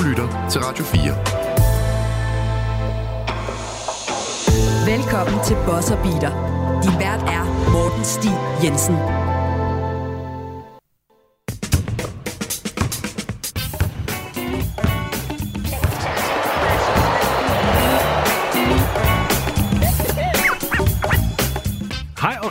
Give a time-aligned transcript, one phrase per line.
[0.00, 1.00] Du lytter til Radio 4.
[4.96, 6.32] Velkommen til Bosser Beater.
[6.82, 8.32] Din vært er Morten Stig
[8.64, 9.19] Jensen.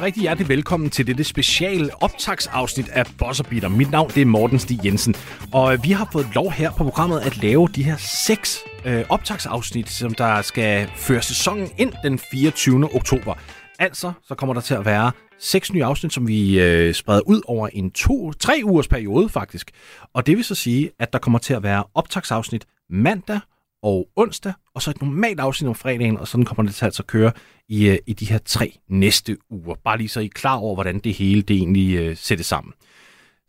[0.10, 3.70] Rigtig hjertelig velkommen til dette speciale optagsafsnit af Bosserbeater.
[3.70, 5.16] Mit navn det er Morten Stig Jensen,
[5.54, 9.06] og øh, vi har fået lov her på programmet at lave de her seks øh,
[9.10, 12.96] optagsafsnit, som der skal føre sæsonen ind den 24.
[12.96, 13.34] oktober.
[13.80, 17.42] Altså, så kommer der til at være seks nye afsnit, som vi øh, spreder ud
[17.48, 19.72] over en to, tre ugers periode faktisk.
[20.14, 23.40] Og det vil så sige, at der kommer til at være optagsafsnit mandag
[23.84, 27.04] og onsdag, og så et normalt afsnit om fredagen, og sådan kommer det til altså
[27.04, 27.32] at køre
[27.70, 29.76] i, øh, i de her tre næste uger.
[29.84, 32.46] Bare lige så I er klar over, hvordan det hele det egentlig øh, uh, sættes
[32.46, 32.74] sammen.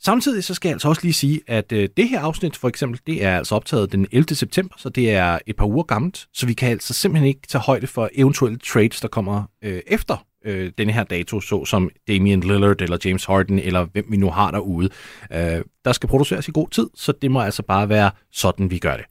[0.02, 3.00] Samtidig så skal jeg altså også lige sige, at uh, det her afsnit for eksempel,
[3.06, 4.34] det er altså optaget den 11.
[4.34, 7.62] september, så det er et par uger gammelt, så vi kan altså simpelthen ikke tage
[7.62, 12.40] højde for eventuelle trades, der kommer uh, efter uh, denne her dato, så som Damian
[12.40, 14.90] Lillard eller James Harden, eller hvem vi nu har derude.
[15.30, 15.36] Uh,
[15.84, 18.96] der skal produceres i god tid, så det må altså bare være sådan, vi gør
[18.96, 19.04] det.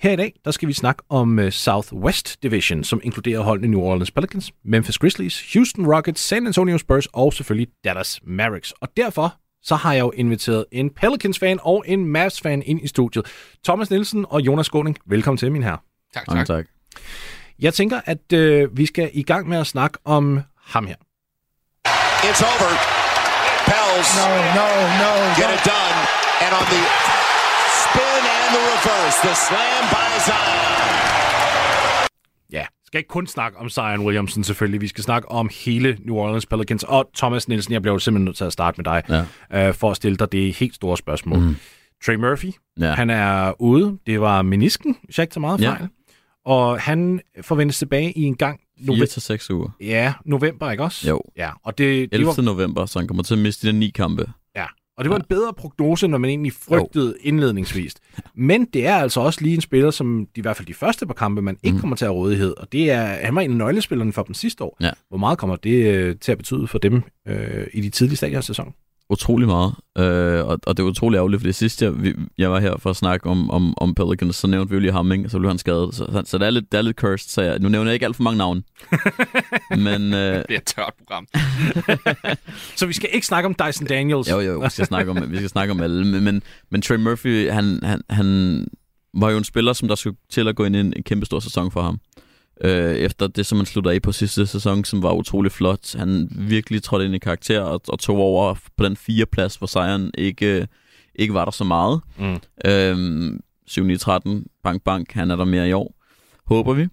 [0.00, 3.80] Her i dag, der skal vi snakke om uh, Southwest Division, som inkluderer holdene New
[3.80, 8.72] Orleans Pelicans, Memphis Grizzlies, Houston Rockets, San Antonio Spurs og selvfølgelig Dallas Mavericks.
[8.72, 13.26] Og derfor så har jeg jo inviteret en Pelicans-fan og en Mavs-fan ind i studiet.
[13.64, 15.78] Thomas Nielsen og Jonas Skåning, velkommen til, min herre.
[16.14, 16.46] Tak, tak.
[16.46, 16.66] tak.
[17.58, 20.96] Jeg tænker, at uh, vi skal i gang med at snakke om ham her.
[22.28, 22.72] It's over.
[23.68, 24.08] Pels.
[24.18, 24.66] No, no,
[25.02, 25.12] no.
[25.40, 25.54] Get no.
[25.54, 25.96] it done.
[26.44, 27.09] And on the
[28.50, 29.16] and the reverse.
[29.26, 30.90] The slam by Zion.
[32.52, 34.80] Ja, skal ikke kun snakke om Zion Williamson selvfølgelig.
[34.80, 36.82] Vi skal snakke om hele New Orleans Pelicans.
[36.82, 39.68] Og Thomas Nielsen, jeg bliver jo simpelthen nødt til at starte med dig, ja.
[39.68, 41.38] øh, for at stille dig det helt store spørgsmål.
[41.38, 41.56] Mm.
[42.06, 42.92] Trey Murphy, ja.
[42.92, 43.98] han er ude.
[44.06, 45.80] Det var menisken, hvis jeg ikke tager meget fejl.
[45.80, 45.86] Ja.
[46.44, 48.60] Og han forventes tilbage i en gang...
[48.86, 49.68] 4 til 6 uger.
[49.80, 51.08] Ja, november, ikke også?
[51.08, 51.20] Jo.
[51.36, 52.18] Ja, og det, 11.
[52.18, 52.42] Det var...
[52.42, 54.32] november, så han kommer til at miste de ni kampe.
[55.00, 57.14] Og det var en bedre prognose, når man egentlig frygtede jo.
[57.20, 57.94] indledningsvis.
[58.34, 61.06] Men det er altså også lige en spiller, som de, i hvert fald de første
[61.06, 61.80] par kampe, man ikke mm.
[61.80, 62.54] kommer til at rådighed.
[62.56, 64.76] Og det er, han var en af nøglespillerne for dem sidste år.
[64.80, 64.90] Ja.
[65.08, 68.38] Hvor meget kommer det øh, til at betyde for dem øh, i de tidlige stadier
[68.38, 68.72] af sæsonen?
[69.10, 71.92] Utrolig meget, øh, og, og det er utrolig ærgerligt, fordi sidst jeg,
[72.38, 74.92] jeg var her for at snakke om, om, om Pelicans, så nævnte vi jo lige
[74.92, 75.28] ham, ikke?
[75.28, 75.94] så blev han skadet.
[75.94, 77.94] Så, så, så det, er lidt, det er lidt cursed, så jeg, nu nævner jeg
[77.94, 78.62] ikke alt for mange navne.
[79.86, 81.26] men, øh, det er et tørt program.
[82.78, 84.30] så vi skal ikke snakke om Dyson Daniels?
[84.30, 86.96] Jo, jo, vi skal snakke om, vi skal snakke om alle, men, men, men Trey
[86.96, 88.66] Murphy, han, han, han
[89.14, 91.26] var jo en spiller, som der skulle til at gå ind i en, en kæmpe
[91.26, 92.00] stor sæson for ham
[92.60, 95.96] øh, efter det, som han slutter af på sidste sæson, som var utrolig flot.
[95.96, 99.66] Han virkelig trådte ind i karakter og, og tog over på den fire plads, hvor
[99.66, 100.68] sejren ikke,
[101.14, 102.00] ikke var der så meget.
[102.18, 102.40] Mm.
[102.64, 103.32] Øh,
[103.70, 105.94] 7-9-13, bank bank, han er der mere i år,
[106.46, 106.86] håber vi.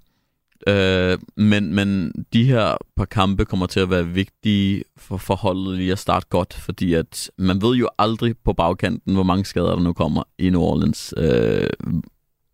[0.67, 5.91] Øh, men, men de her par kampe kommer til at være vigtige for forholdet lige
[5.91, 9.79] at starte godt, fordi at man ved jo aldrig på bagkanten, hvor mange skader der
[9.79, 11.13] nu kommer i New Orleans.
[11.17, 11.69] Øh,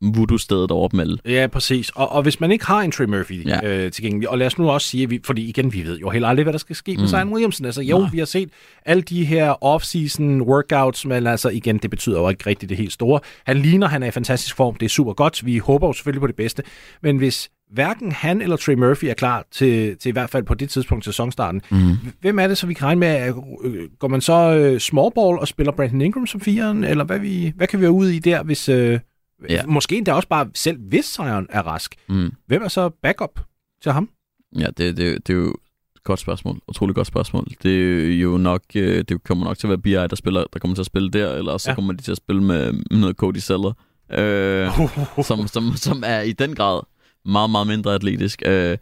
[0.04, 1.18] voodoo-stedet over dem alle.
[1.26, 1.90] Ja, præcis.
[1.90, 3.68] Og, og hvis man ikke har en Trey Murphy ja.
[3.68, 6.28] øh, tilgængelig, og lad os nu også sige, vi, fordi igen, vi ved jo heller
[6.28, 7.08] aldrig, hvad der skal ske med mm.
[7.08, 7.66] Zion Williamson.
[7.66, 8.10] Altså jo, Nej.
[8.12, 8.50] vi har set
[8.86, 12.94] alle de her off-season workouts, men altså igen, det betyder jo ikke rigtigt det helt
[12.94, 13.20] store.
[13.46, 15.46] Han ligner, han er i fantastisk form, det er super godt.
[15.46, 16.64] Vi håber jo selvfølgelig på det bedste.
[17.02, 20.54] Men hvis hverken han eller Trey Murphy er klar til, til i hvert fald på
[20.54, 21.62] det tidspunkt til sæsonstarten.
[21.72, 21.92] Mm.
[22.22, 23.34] Hvem er det, så vi kan regne med?
[23.64, 27.20] Øh, går man så uh, small ball og spiller Brandon Ingram som firen, eller hvad,
[27.20, 29.00] vi, hvad kan vi være ude i der, hvis, uh,
[29.50, 29.66] Ja.
[29.66, 31.96] Måske endda også bare selv hvis sejren er rask.
[32.10, 32.32] Mm.
[32.46, 33.40] Hvem er så backup
[33.84, 34.10] til ham?
[34.60, 35.56] Ja, det, det, det er jo
[35.96, 36.60] et godt spørgsmål.
[36.68, 37.48] Utroligt godt spørgsmål.
[37.64, 40.60] Det er jo nok, øh, det kommer nok til at være BI, der, spiller, der
[40.60, 41.76] kommer til at spille der, eller så ja.
[41.76, 43.74] kommer de til at spille med noget Cody Seller,
[44.12, 44.72] øh,
[45.28, 46.82] som, som, som er i den grad
[47.26, 48.42] meget, meget mindre atletisk.
[48.46, 48.78] Øh,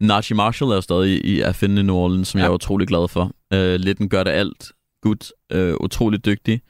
[0.00, 2.44] Najee Marshall er jo stadig i at finde i New Orleans, som ja.
[2.44, 3.32] jeg er utrolig glad for.
[3.52, 4.72] Øh, Litten gør det alt.
[5.02, 5.32] Good.
[5.52, 6.60] Øh, utrolig dygtig.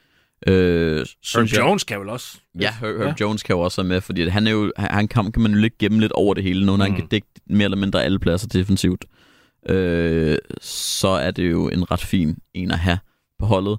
[0.47, 2.39] Øh, Herb Jones kan vel også?
[2.61, 3.15] Ja, Herb, Herb ja.
[3.21, 5.59] Jones kan jo også være med, fordi han, er jo, han kan, kan man jo
[5.59, 6.81] lidt gemme lidt over det hele, når mm.
[6.81, 9.05] han kan dække mere eller mindre alle pladser defensivt.
[9.69, 12.99] Øh, så er det jo en ret fin en at have
[13.39, 13.79] på holdet.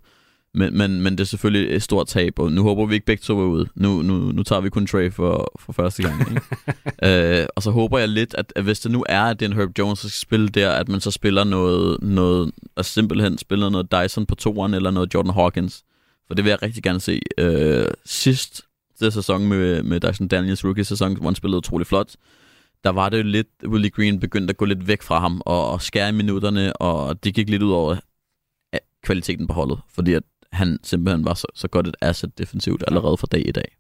[0.54, 3.22] Men, men, men det er selvfølgelig et stort tab, og nu håber vi ikke begge
[3.22, 3.68] to er ude.
[3.76, 6.20] Nu, nu, nu tager vi kun Trey for, for første gang.
[6.30, 6.42] Ikke?
[7.42, 9.50] øh, og så håber jeg lidt, at, at hvis det nu er, at det er
[9.50, 13.38] en Herb Jones, der skal spille der, at man så spiller noget, noget og simpelthen
[13.38, 15.84] spiller noget Dyson på toeren, eller noget Jordan Hawkins.
[16.30, 17.22] For det vil jeg rigtig gerne se.
[17.38, 18.62] Øh, sidst
[19.00, 22.16] det sæson med, med Dyson Daniels rookie-sæson, hvor han spillede utrolig flot,
[22.84, 25.72] der var det jo lidt, Willie Green begyndte at gå lidt væk fra ham og,
[25.72, 27.96] og skære i minutterne, og det gik lidt ud over
[29.04, 33.18] kvaliteten på holdet, fordi at han simpelthen var så, så godt et asset defensivt allerede
[33.18, 33.76] fra dag i dag.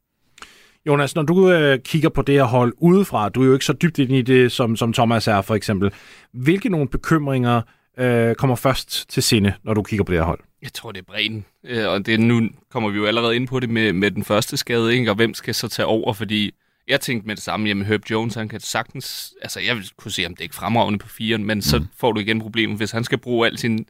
[0.87, 3.73] Jonas, når du øh, kigger på det her hold udefra, du er jo ikke så
[3.73, 5.91] dybt ind i det, som, som Thomas er for eksempel.
[6.31, 7.61] Hvilke nogle bekymringer
[7.99, 10.39] øh, kommer først til sinde, når du kigger på det her hold?
[10.61, 11.45] Jeg tror, det er bredden.
[11.63, 14.57] Øh, og det, nu kommer vi jo allerede ind på det med, med den første
[14.57, 15.11] skade, ikke?
[15.11, 16.51] og hvem skal så tage over, fordi
[16.87, 20.11] jeg tænkte med det samme, jamen Herb Jones, han kan sagtens, altså jeg vil kunne
[20.11, 21.61] se, om det ikke fremragende på firen, men mm.
[21.61, 23.85] så får du igen problemet, hvis han skal bruge al sin,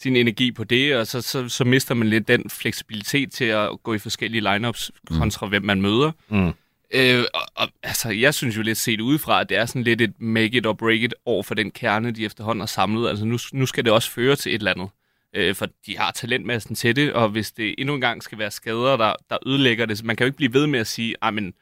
[0.00, 3.68] sin energi på det, og så, så, så mister man lidt den fleksibilitet til at
[3.82, 5.18] gå i forskellige lineups mm.
[5.18, 6.12] kontra hvem man møder.
[6.28, 6.52] Mm.
[6.94, 10.00] Øh, og, og, altså, jeg synes jo lidt set udefra, at det er sådan lidt
[10.00, 13.08] et make it or break it over for den kerne, de efterhånden har samlet.
[13.08, 14.88] Altså nu, nu skal det også føre til et eller andet.
[15.34, 18.50] Øh, for de har talentmassen til det, og hvis det endnu en gang skal være
[18.50, 21.14] skader, der, der ødelægger det, så man kan jo ikke blive ved med at sige,
[21.32, 21.54] men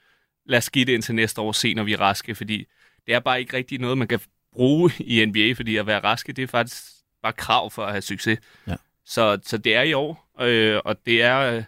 [0.47, 2.67] lad os give det indtil næste år, se når vi er raske, fordi
[3.06, 4.21] det er bare ikke rigtig noget, man kan
[4.53, 6.82] bruge i NBA, fordi at være raske, det er faktisk
[7.23, 8.38] bare krav for at have succes.
[8.67, 8.75] Ja.
[9.06, 11.62] Så, så det er i år, øh, og det er øh,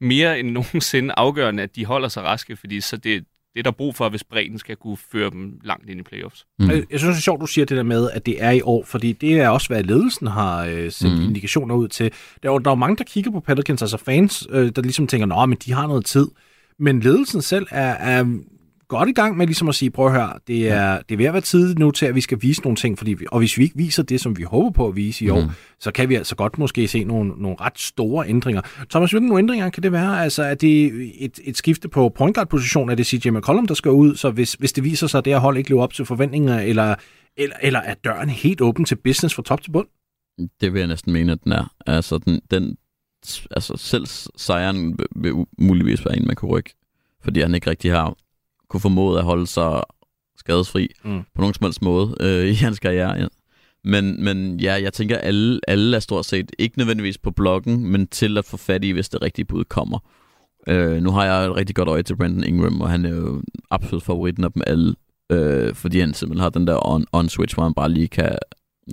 [0.00, 3.70] mere end nogensinde afgørende, at de holder sig raske, fordi så det, det er der
[3.70, 6.46] brug for, hvis bredden skal kunne føre dem langt ind i playoffs.
[6.58, 6.70] Mm.
[6.70, 8.60] Jeg, jeg synes, det er sjovt, du siger det der med, at det er i
[8.60, 11.24] år, fordi det er også, hvad ledelsen har øh, sendt mm.
[11.24, 12.12] indikationer ud til.
[12.42, 15.06] Der er, der er jo mange, der kigger på Pelicans, altså fans, øh, der ligesom
[15.06, 16.26] tænker, at de har noget tid.
[16.78, 18.24] Men ledelsen selv er, er
[18.88, 20.98] godt i gang med ligesom at sige, prøv at høre, det er, ja.
[21.08, 23.14] det er ved at være tid nu til, at vi skal vise nogle ting, fordi
[23.14, 25.40] vi, og hvis vi ikke viser det, som vi håber på at vise i år,
[25.40, 25.50] mm.
[25.80, 28.62] så kan vi altså godt måske se nogle, nogle ret store ændringer.
[28.90, 30.22] Thomas, hvilke nogle ændringer kan det være?
[30.22, 30.86] Altså, er det
[31.24, 32.90] et, et skifte på point guard position?
[32.90, 34.14] Er det CJ McCollum, der skal ud?
[34.14, 36.60] Så hvis, hvis det viser sig, at det her hold ikke lever op til forventninger,
[36.60, 36.94] eller,
[37.36, 39.86] eller, eller er døren helt åben til business fra top til bund?
[40.60, 41.72] Det vil jeg næsten mene, at den er.
[41.86, 42.76] Altså, den, den,
[43.50, 44.06] altså selv
[44.36, 46.74] sejren vil, vil muligvis være en, man kan rykke,
[47.22, 48.14] fordi han ikke rigtig har
[48.70, 49.82] kunne formået at holde sig
[50.36, 51.22] skadesfri mm.
[51.34, 53.12] på nogen som helst måde øh, i hans karriere.
[53.12, 53.26] Ja.
[53.84, 58.06] Men, men ja, jeg tænker, alle, alle er stort set ikke nødvendigvis på bloggen, men
[58.06, 59.98] til at få fat i, hvis det rigtige bud kommer.
[60.68, 63.42] Øh, nu har jeg et rigtig godt øje til Brandon Ingram, og han er jo
[63.70, 64.94] absolut favoritten af dem alle,
[65.32, 68.38] øh, fordi han simpelthen har den der on-switch, hvor han bare lige kan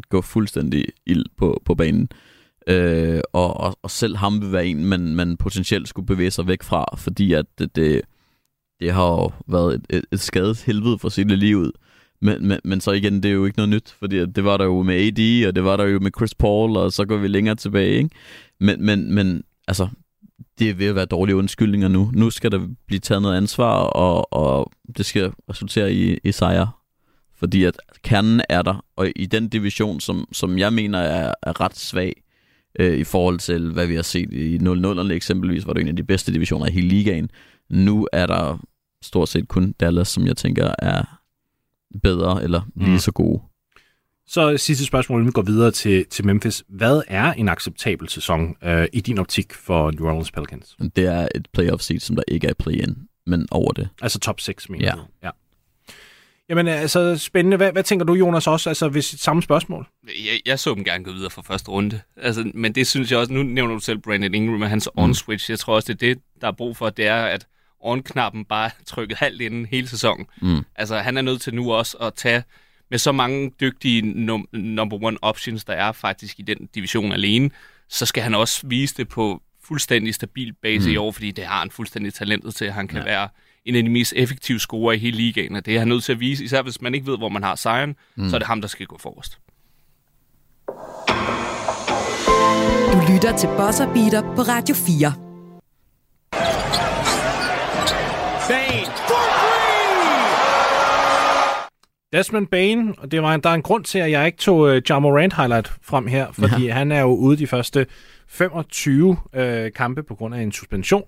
[0.09, 2.09] gå fuldstændig ild på, på banen.
[2.67, 6.47] Øh, og, og, og selv ham vil være en, man, man potentielt skulle bevæge sig
[6.47, 8.01] væk fra, fordi at det, det,
[8.83, 11.71] det har jo været et, et, et skadet helvede for sit liv.
[12.21, 14.65] Men, men, men så igen, det er jo ikke noget nyt, fordi det var der
[14.65, 17.27] jo med AD, og det var der jo med Chris Paul, og så går vi
[17.27, 18.09] længere tilbage, ikke?
[18.59, 19.87] Men, men, men altså,
[20.59, 22.11] det er ved at være dårlige undskyldninger nu.
[22.13, 26.69] Nu skal der blive taget noget ansvar, og, og det skal resultere i, i sejre.
[27.35, 31.61] Fordi at kernen er der, og i den division, som, som jeg mener er, er
[31.61, 32.23] ret svag,
[32.79, 35.95] øh, i forhold til, hvad vi har set i 0-0'erne eksempelvis, var det en af
[35.95, 37.29] de bedste divisioner i hele ligaen.
[37.69, 38.59] Nu er der
[39.03, 41.03] stort set kun Dallas, som jeg tænker er
[42.03, 42.99] bedre eller lige mm.
[42.99, 43.41] så gode.
[44.27, 46.63] Så sidste spørgsmål, inden vi går videre til, til Memphis.
[46.69, 50.75] Hvad er en acceptabel sæson øh, i din optik for New Orleans Pelicans?
[50.95, 53.89] Det er et playoff seed, som der ikke er play-in, men over det.
[54.01, 54.91] Altså top 6, mener ja.
[54.91, 55.01] du?
[55.23, 55.29] Ja.
[56.49, 57.57] Jamen, altså spændende.
[57.57, 58.69] Hvad, hvad tænker du, Jonas, også?
[58.69, 59.87] Altså, hvis samme spørgsmål?
[60.07, 62.01] Jeg, jeg så dem gerne gå videre fra første runde.
[62.17, 65.03] Altså, men det synes jeg også, nu nævner du selv Brandon Ingram med hans mm.
[65.03, 65.49] on-switch.
[65.49, 67.47] Jeg tror også, det er det, der er brug for, det er, at
[67.83, 70.25] on-knappen bare trykket halvt inden hele sæsonen.
[70.41, 70.65] Mm.
[70.75, 72.43] Altså, han er nødt til nu også at tage
[72.91, 77.49] med så mange dygtige num- number one options, der er faktisk i den division alene,
[77.89, 80.93] så skal han også vise det på fuldstændig stabil base mm.
[80.93, 82.71] i år, fordi det har han fuldstændig talentet til.
[82.71, 83.03] Han kan ja.
[83.03, 83.29] være
[83.65, 86.11] en af de mest effektive scorer i hele ligaen, og det er han nødt til
[86.11, 88.29] at vise, især hvis man ikke ved, hvor man har sejren, mm.
[88.29, 89.39] så er det ham, der skal gå forrest.
[92.93, 95.22] Du lytter til Bosser Beater på Radio 4.
[102.13, 104.59] Desmond Bain, og det var en, der er en grund til, at jeg ikke tog
[104.59, 106.73] uh, Ja Morant highlight frem her, fordi ja.
[106.73, 107.85] han er jo ude de første
[108.27, 111.03] 25 uh, øh, kampe på grund af en suspension.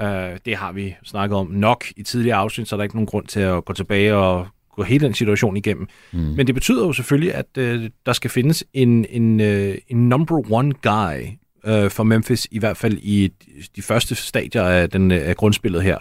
[0.00, 0.04] Uh,
[0.44, 3.26] det har vi snakket om nok i tidligere afsnit, så der er ikke nogen grund
[3.26, 5.86] til at gå tilbage og gå hele den situation igennem.
[6.12, 6.18] Mm.
[6.18, 10.52] Men det betyder jo selvfølgelig, at uh, der skal findes en, en, uh, en number
[10.52, 11.26] one guy
[11.64, 13.32] uh, for Memphis, i hvert fald i
[13.76, 15.98] de første stadier af, den, af grundspillet her.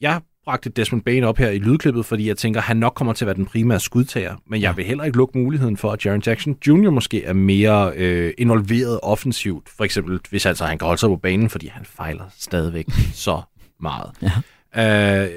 [0.00, 3.12] Jeg bragte Desmond Bain op her i lydklippet, fordi jeg tænker, at han nok kommer
[3.12, 4.36] til at være den primære skudtager.
[4.46, 6.90] Men jeg vil heller ikke lukke muligheden for, at Jaron Jackson Jr.
[6.90, 9.68] måske er mere øh, involveret offensivt.
[9.68, 12.86] For eksempel, hvis altså han kan holde sig på banen, fordi han fejler stadigvæk
[13.26, 13.42] så
[13.80, 14.10] meget.
[14.76, 15.24] Ja.
[15.24, 15.30] Øh,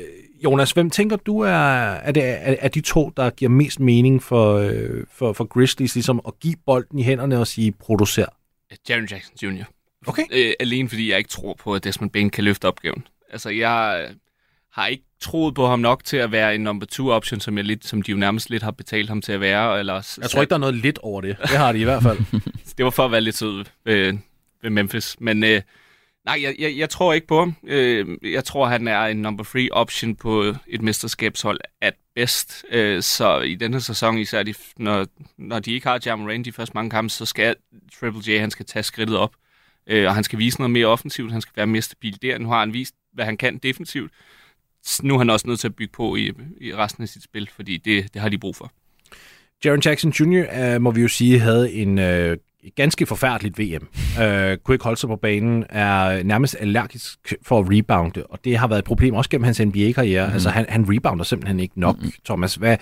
[0.44, 4.24] Jonas, hvem tænker du er, er, det, er, er de to, der giver mest mening
[4.24, 8.26] for, øh, for, for Grizzlies, ligesom at give bolden i hænderne og sige, producer?
[8.90, 9.64] Jaron Jackson Jr.
[10.08, 10.24] Okay.
[10.32, 13.04] Øh, alene fordi jeg ikke tror på, at Desmond Bain kan løfte opgaven.
[13.32, 14.08] Altså, jeg,
[14.78, 17.66] har ikke troet på ham nok til at være en number two option, som, jeg
[17.66, 19.80] lidt, som de jo nærmest lidt har betalt ham til at være.
[19.80, 21.38] Eller jeg tror ikke, der er noget lidt over det.
[21.42, 22.18] Det har de i hvert fald.
[22.78, 24.18] det var for at være lidt sød ved,
[24.62, 25.16] ved Memphis.
[25.20, 25.62] Men øh,
[26.26, 27.56] Nej, jeg, jeg, jeg tror ikke på ham.
[27.68, 32.66] Øh, jeg tror, han er en number three option på et mesterskabshold at best.
[32.72, 35.08] Øh, så i denne sæson, især de, når,
[35.38, 37.56] når de ikke har Jam Rain de første mange kampe, så skal
[38.00, 39.36] Triple J, han skal tage skridtet op.
[39.88, 42.38] Øh, og han skal vise noget mere offensivt, han skal være mere stabil der.
[42.38, 44.12] Nu har han vist, hvad han kan defensivt.
[45.04, 47.50] Nu er han også nødt til at bygge på i, i resten af sit spil,
[47.56, 48.72] fordi det, det har de brug for.
[49.66, 52.38] Jaron Jackson Jr., uh, må vi jo sige, havde en uh,
[52.76, 53.88] ganske forfærdeligt VM.
[53.94, 58.58] Uh, kunne ikke holde sig på banen, er nærmest allergisk for at rebounde, og det
[58.58, 60.28] har været et problem også gennem hans NBA-karriere.
[60.28, 60.34] Mm.
[60.34, 62.12] Altså, han, han rebounder simpelthen ikke nok, mm.
[62.26, 62.56] Thomas.
[62.56, 62.78] Hvad,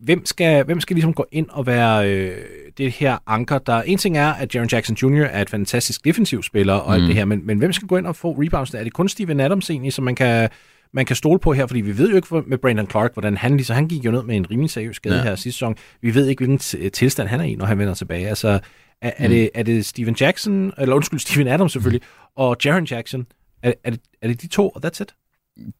[0.00, 2.36] hvem skal, hvem skal ligesom gå ind og være øh,
[2.78, 3.82] det her anker, der...
[3.82, 5.22] En ting er, at Jaron Jackson Jr.
[5.22, 6.94] er et fantastisk defensiv spiller, og mm.
[6.94, 8.74] alt det her, men, men hvem skal gå ind og få rebounds?
[8.74, 10.48] Er det kun Steven Adams egentlig, som man kan
[10.94, 13.56] man kan stole på her, fordi vi ved jo ikke med Brandon Clark, hvordan han
[13.56, 15.22] lige så han gik jo ned med en rimelig seriøs skade ja.
[15.22, 15.76] her sidste sæson.
[16.00, 18.28] Vi ved ikke, hvilken tilstand han er i, når han vender tilbage.
[18.28, 19.24] Altså, er, mm.
[19.24, 22.32] er, det, er det Steven Jackson, eller undskyld, Steven Adams selvfølgelig, mm.
[22.36, 23.26] og Jaron Jackson?
[23.62, 25.14] Er, er, det, er det de to, og that's it?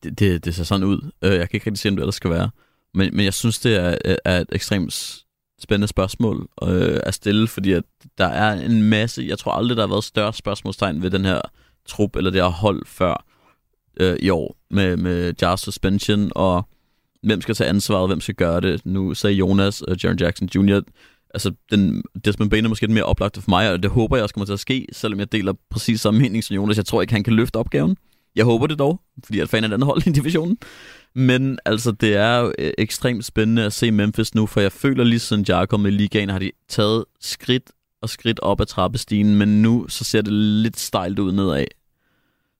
[0.02, 1.10] Det, det, det ser sådan ud.
[1.22, 2.50] Øh, jeg kan ikke rigtig se, om det ellers skal være.
[2.94, 5.22] Men, men jeg synes, det er, er et ekstremt
[5.62, 7.84] spændende spørgsmål øh, at stille, fordi at
[8.18, 11.40] der er en masse, jeg tror aldrig, der har været større spørgsmålstegn ved den her
[11.88, 13.24] trup, eller det her hold før
[14.00, 16.68] øh, i år, med, med Jars suspension, og
[17.22, 18.86] hvem skal tage ansvaret, hvem skal gøre det.
[18.86, 20.80] Nu sagde Jonas øh, og Jaron Jackson Jr.,
[21.34, 24.22] altså den, Desmond Bain er måske lidt mere oplagt for mig, og det håber jeg
[24.22, 26.76] også kommer til at ske, selvom jeg deler præcis samme mening som Jonas.
[26.76, 27.96] Jeg tror ikke, han kan løfte opgaven.
[28.36, 30.58] Jeg håber det dog, fordi jeg er fan af den hold i divisionen.
[31.14, 35.04] Men altså, det er jo øh, ekstremt spændende at se Memphis nu, for jeg føler
[35.04, 37.70] lige siden jeg er kommet i ligaen, har de taget skridt
[38.02, 41.64] og skridt op ad trappestigen, men nu så ser det lidt stejlt ud nedad.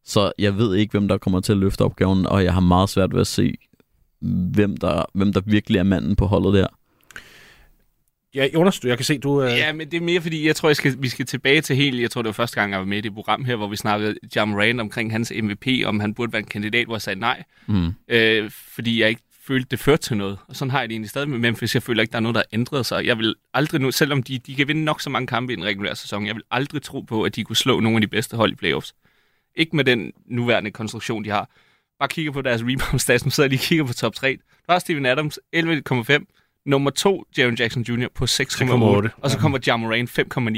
[0.05, 2.89] Så jeg ved ikke, hvem der kommer til at løfte opgaven, og jeg har meget
[2.89, 3.55] svært ved at se,
[4.55, 6.67] hvem der, hvem der virkelig er manden på holdet der.
[8.35, 9.43] Ja, Jonas, jeg kan se, du...
[9.43, 9.45] Uh...
[9.45, 12.01] Ja, men det er mere fordi, jeg tror, jeg skal, vi skal tilbage til helt...
[12.01, 13.77] Jeg tror, det var første gang, jeg var med i det program her, hvor vi
[13.77, 17.21] snakkede Jam Rand omkring hans MVP, om han burde være en kandidat, hvor jeg sagde
[17.21, 17.43] nej.
[17.67, 17.93] Mm.
[18.09, 20.39] Øh, fordi jeg ikke følte, det førte til noget.
[20.49, 21.75] Og sådan har jeg det egentlig stadig med Memphis.
[21.75, 23.07] Jeg føler ikke, der er noget, der har ændret sig.
[23.07, 25.65] Jeg vil aldrig nu, selvom de, de kan vinde nok så mange kampe i den
[25.65, 28.37] regulære sæson, jeg vil aldrig tro på, at de kunne slå nogle af de bedste
[28.37, 28.95] hold i playoffs.
[29.57, 31.51] Ikke med den nuværende konstruktion, de har.
[31.99, 33.25] Bare kigger på deres rebound stats.
[33.25, 34.39] Nu sidder jeg lige og kigger på top 3.
[34.67, 36.63] Der er Steven Adams, 11,5.
[36.67, 38.09] Nummer 2, Jaron Jackson Jr.
[38.15, 39.09] på 6,8.
[39.23, 39.77] Og så kommer ja.
[39.77, 40.53] Moran 5,9.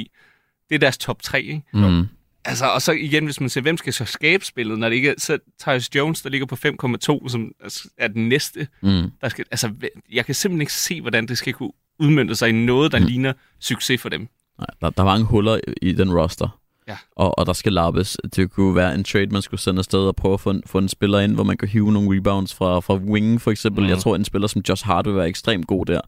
[0.68, 1.62] Det er deres top 3, ikke?
[1.72, 2.06] Mm.
[2.44, 5.10] Altså, og så igen, hvis man ser, hvem skal så skabe spillet, når det ikke
[5.10, 7.52] er, så Tyus Jones, der ligger på 5,2, som
[7.98, 8.68] er den næste.
[8.82, 9.10] Mm.
[9.20, 9.72] Der skal, altså,
[10.12, 13.04] jeg kan simpelthen ikke se, hvordan det skal kunne udmønte sig i noget, der mm.
[13.04, 14.28] ligner succes for dem.
[14.58, 16.60] Nej, der, der er mange huller i den roster.
[16.88, 16.96] Ja.
[17.16, 18.16] Og, og der skal lappes.
[18.36, 20.78] Det kunne være en trade, man skulle sende afsted og prøve at få en, få
[20.78, 23.84] en spiller ind, hvor man kan hive nogle rebounds fra, fra wingen for eksempel.
[23.84, 23.90] Mm.
[23.90, 26.00] Jeg tror, en spiller som Josh Hart vil være ekstremt god der,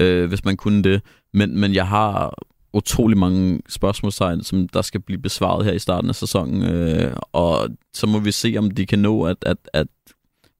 [0.00, 1.02] øh, hvis man kunne det.
[1.32, 2.34] Men, men jeg har
[2.72, 6.62] utrolig mange spørgsmålstegn, som der skal blive besvaret her i starten af sæsonen.
[6.62, 9.86] Øh, og så må vi se, om de kan nå at, at, at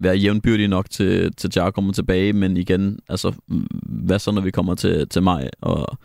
[0.01, 3.33] være jævnbyrdige nok til, til Jar kommer tilbage, men igen, altså,
[3.83, 5.99] hvad så, når vi kommer til, til maj, og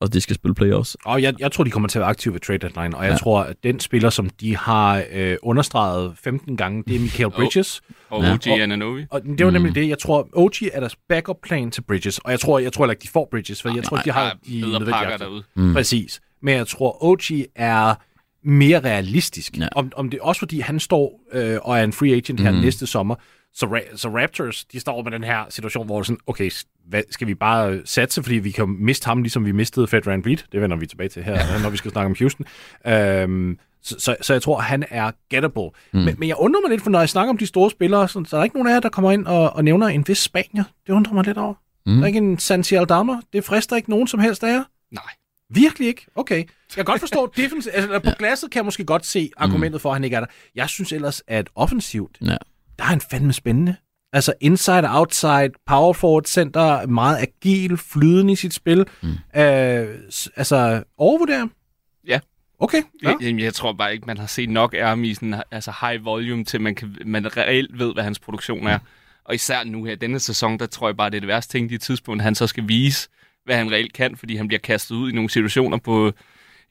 [0.00, 0.96] og de skal spille playoffs.
[1.04, 3.10] Og jeg, jeg tror, de kommer til at være aktive ved trade deadline, og jeg
[3.10, 3.16] ja.
[3.16, 7.82] tror, at den spiller, som de har øh, understreget 15 gange, det er Michael Bridges.
[8.10, 8.62] Og, og OG ja.
[8.62, 9.00] Ananobi.
[9.00, 9.74] Og, og det var nemlig mm.
[9.74, 9.88] det.
[9.88, 12.92] Jeg tror, OG er deres backup plan til Bridges, og jeg tror, jeg tror heller
[12.92, 15.42] ikke, de får Bridges, for nej, jeg tror, nej, de har de nødvendige derude.
[15.54, 15.72] Mm.
[15.72, 16.20] Præcis.
[16.42, 17.94] Men jeg tror, OG er
[18.42, 19.58] mere realistisk.
[19.58, 19.68] Ja.
[19.76, 22.58] Om, om det også fordi han står øh, og er en free agent her mm.
[22.58, 23.14] næste sommer,
[23.56, 26.50] så, Ra- så Raptors, de står med den her situation, hvor det sådan, okay,
[26.88, 30.26] hvad, skal vi bare satse, fordi vi kan miste ham, ligesom vi mistede Fed Rand
[30.26, 30.36] Reed.
[30.52, 32.46] Det vender vi tilbage til her, når vi skal snakke om Houston.
[32.86, 35.70] Øhm, så, så, så jeg tror, han er gettable.
[35.92, 35.98] Mm.
[36.00, 38.24] Men, men jeg undrer mig lidt, for når jeg snakker om de store spillere, så,
[38.26, 40.18] så er der ikke nogen af jer, der kommer ind og, og nævner en vis
[40.18, 40.64] Spanier.
[40.86, 41.54] Det undrer mig lidt over.
[41.86, 41.94] Mm.
[41.94, 43.12] Der er ikke en Santi Aldama.
[43.32, 44.64] Det frister ikke nogen som helst af jer.
[44.90, 45.12] Nej.
[45.50, 46.06] Virkelig ikke?
[46.14, 46.36] Okay.
[46.36, 49.90] Jeg kan godt forstå, defensiv, altså, på glasset kan jeg måske godt se argumentet for,
[49.90, 50.26] at han ikke er der.
[50.54, 52.36] Jeg synes ellers, at offensivt, ja
[52.78, 53.76] der er han fandme spændende.
[54.12, 58.86] Altså inside og outside, power forward center, meget agil, flydende i sit spil.
[59.02, 59.08] Mm.
[59.40, 59.98] Øh,
[60.36, 61.46] altså, overvurderer
[62.06, 62.20] Ja.
[62.58, 62.82] Okay.
[63.02, 63.14] Ja.
[63.20, 66.04] Jeg, jeg tror bare ikke, man har set nok af ham i sådan, altså high
[66.04, 68.78] volume, til man, kan, man reelt ved, hvad hans produktion er.
[68.78, 68.84] Mm.
[69.24, 71.70] Og især nu her, denne sæson, der tror jeg bare, det er det værste ting,
[71.70, 73.08] de tidspunkt, han så skal vise,
[73.44, 76.12] hvad han reelt kan, fordi han bliver kastet ud i nogle situationer på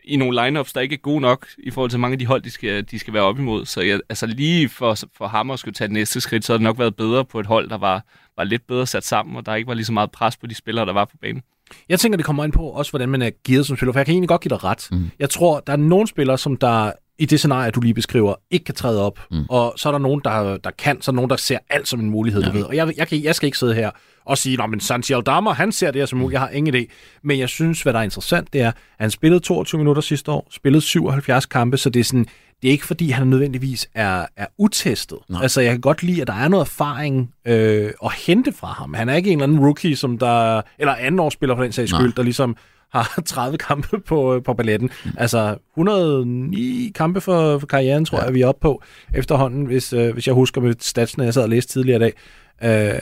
[0.08, 2.42] i nogle lineups, der ikke er gode nok i forhold til mange af de hold,
[2.42, 3.66] de skal, de skal være op imod.
[3.66, 6.58] Så jeg, altså lige for, for ham at skulle tage det næste skridt, så har
[6.58, 8.06] det nok været bedre på et hold, der var,
[8.38, 10.56] var lidt bedre sat sammen, og der ikke var lige så meget pres på de
[10.56, 11.42] spillere, der var på banen.
[11.90, 14.06] Jeg tænker, det kommer ind på også, hvordan man er gearet som spiller, for jeg
[14.06, 14.88] kan egentlig godt give dig ret.
[14.92, 15.12] Mm.
[15.20, 18.66] Jeg tror, der er nogle spillere, som der i det scenarie, du lige beskriver, ikke
[18.66, 19.20] kan træde op.
[19.32, 19.46] Mm.
[19.50, 21.88] Og så er der nogen, der, der kan, så er der nogen, der ser alt
[21.88, 22.48] som en mulighed, ja.
[22.48, 22.64] du ved.
[22.64, 23.92] Og jeg, jeg, kan, jeg skal ikke sidde her
[24.25, 26.34] og sige, at Santi Aldama, han ser det her som muligt.
[26.34, 26.86] Jeg har ingen idé.
[27.24, 30.32] Men jeg synes, hvad der er interessant, det er, at han spillede 22 minutter sidste
[30.32, 32.25] år, spillede 77 kampe, så det er sådan,
[32.62, 35.17] det er ikke fordi, han nødvendigvis er, er utestet.
[35.29, 35.41] Nej.
[35.41, 38.94] Altså, jeg kan godt lide, at der er noget erfaring øh, at hente fra ham.
[38.94, 41.91] Han er ikke en eller anden rookie, som der, eller anden årsspiller for den sags
[41.91, 42.58] skyld, der ligesom
[42.91, 44.89] har 30 kampe på, på balletten.
[45.05, 45.12] Mm.
[45.17, 48.25] Altså 109 kampe for, for karrieren, tror ja.
[48.25, 51.44] jeg, vi er oppe på efterhånden, hvis, øh, hvis jeg husker med statsen, jeg sad
[51.44, 52.13] og læste tidligere i dag.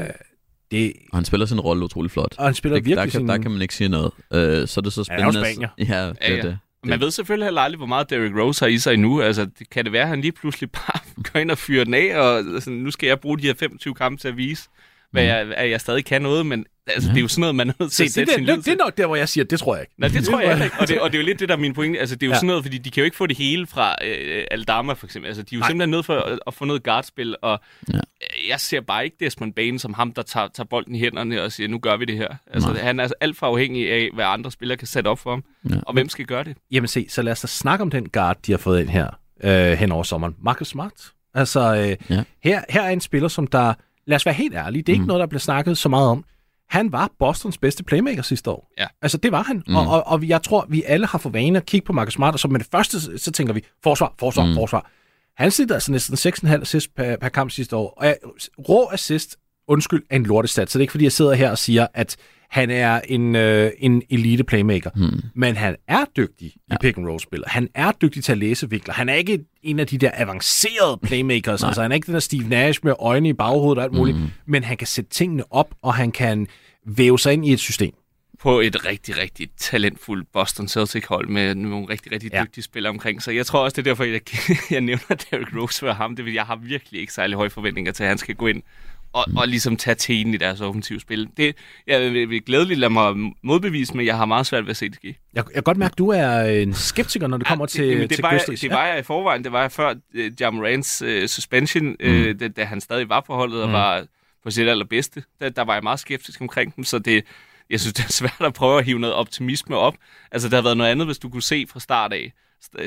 [0.02, 0.10] Øh,
[0.74, 2.36] det, Og han spiller sin rolle utrolig flot.
[2.38, 3.28] og han spiller Det, virkelig der, kan, sin...
[3.30, 4.12] der kan man ikke sige noget.
[4.34, 5.70] Øh, så er det så Han er jo spændende.
[5.78, 5.98] spanier.
[6.00, 6.42] Ja, det Ja, er ja.
[6.42, 6.58] det.
[6.86, 9.22] Man ved selvfølgelig heller aldrig, hvor meget Derrick Rose har i sig endnu.
[9.22, 11.00] Altså, det, kan det være, at han lige pludselig bare
[11.34, 13.94] går ind og fyrer den af, og altså, nu skal jeg bruge de her 25
[13.94, 14.64] kampe til at vise,
[15.12, 17.70] hvad jeg, at jeg stadig kan noget, men altså, det er jo sådan noget, man
[17.70, 19.16] er nødt til Se, at det, sætte det, sin det, det er nok der, hvor
[19.16, 19.94] jeg siger, det tror jeg ikke.
[19.98, 20.76] Nej, det tror jeg ikke.
[20.80, 22.00] Og det, og det er jo lidt det, der er min pointe.
[22.00, 22.36] Altså, det er jo Ja.
[22.36, 22.40] ja.
[22.40, 25.28] sådan noget, fordi de kan jo ikke få det hele fra øh, Aldama, for eksempel.
[25.28, 25.70] Altså, de er jo Nej.
[25.70, 27.60] Simpelthen nødt for at, at få noget guardspil, og
[27.94, 27.94] Ja.
[27.98, 28.00] ja.
[28.50, 31.52] jeg ser bare ikke Desmond Bain som ham, der tager, tager bolden i hænderne og
[31.52, 32.28] siger, nu gør vi det her.
[32.54, 32.82] Altså, Nej.
[32.82, 35.44] han er altså alt for afhængig af, hvad andre spillere kan sætte op for ham,
[35.70, 35.76] Ja.
[35.88, 36.58] og hvem skal gøre det.
[36.72, 39.08] Jamen se, så lad os da snakke om den guard, de har fået ind her
[39.44, 40.36] øh, hen over sommeren.
[40.44, 40.94] Marcus Smart.
[41.36, 42.24] Altså, øh, Ja.
[42.44, 43.74] her, her er en spiller, som der,
[44.08, 45.08] lad os være helt ærlige, det er ikke Mm.
[45.08, 46.26] noget, der bliver snakket så meget om.
[46.74, 48.72] Han var Bostons bedste playmaker sidste år.
[48.80, 48.88] Ja.
[49.02, 49.64] Altså, det var han.
[49.68, 49.76] Mm.
[49.76, 52.34] Og, og, og jeg tror, vi alle har for vane at kigge på Marcus Smart,
[52.34, 54.56] og så med det første, så tænker vi, forsvar, forsvar, mm.
[54.56, 54.92] forsvar.
[55.38, 57.94] Han sidder altså næsten 6,5 assist per, per kamp sidste år.
[57.98, 58.18] Og jeg,
[58.70, 59.38] rå assist,
[59.68, 60.70] undskyld, er en lortestat.
[60.70, 62.16] Så det er ikke, fordi jeg sidder her og siger, at
[62.54, 64.90] han er en, øh, en elite playmaker.
[64.96, 65.22] Hmm.
[65.36, 66.78] Men han er dygtig i Ja.
[66.78, 67.48] pick and roll spillet.
[67.50, 68.94] Han er dygtig til at læse vikler.
[68.94, 71.62] Han er ikke en af de der avancerede playmakers.
[71.62, 71.68] Nej.
[71.70, 74.18] altså han er ikke den der Steve Nash med øjne i baghovedet og alt muligt.
[74.18, 74.28] Mm.
[74.46, 76.48] Men han kan sætte tingene op, og han kan
[76.86, 77.92] væve sig ind i et system.
[78.40, 82.44] På et rigtig, rigtig talentfuldt Boston Celtic-hold med nogle rigtig, rigtig Ja.
[82.44, 83.22] dygtige spillere omkring.
[83.22, 84.22] Så jeg tror også, det er derfor, jeg,
[84.72, 86.16] jeg nævner Derrick Rose for ham.
[86.16, 88.62] Det, vil- jeg har virkelig ikke særlig høje forventninger til, at han skal gå ind
[89.14, 91.30] og, og ligesom tage teten i deres offensive spil.
[91.38, 91.56] Det,
[91.88, 94.90] jeg vil, vil glædeligt lade mig modbevise, men jeg har meget svært ved at se
[94.90, 95.08] det ske.
[95.08, 97.88] Jeg, jeg kan godt mærke, at du er en skeptiker, når det kommer Ja, til,
[97.88, 99.44] det, det til var, jeg, det var jeg i forvejen.
[99.44, 101.96] Det var jeg før uh, Jamarans uh, suspension, mm.
[102.02, 103.74] uh, da, da han stadig var på holdet og Mm.
[103.74, 104.06] var
[104.44, 105.24] på sit allerbedste.
[105.42, 107.24] Der, der var jeg meget skeptisk omkring dem, så det,
[107.70, 109.96] jeg synes, det er svært at prøve at hive noget optimisme op.
[110.32, 112.34] Altså, det havde været noget andet, hvis du kunne se fra start af.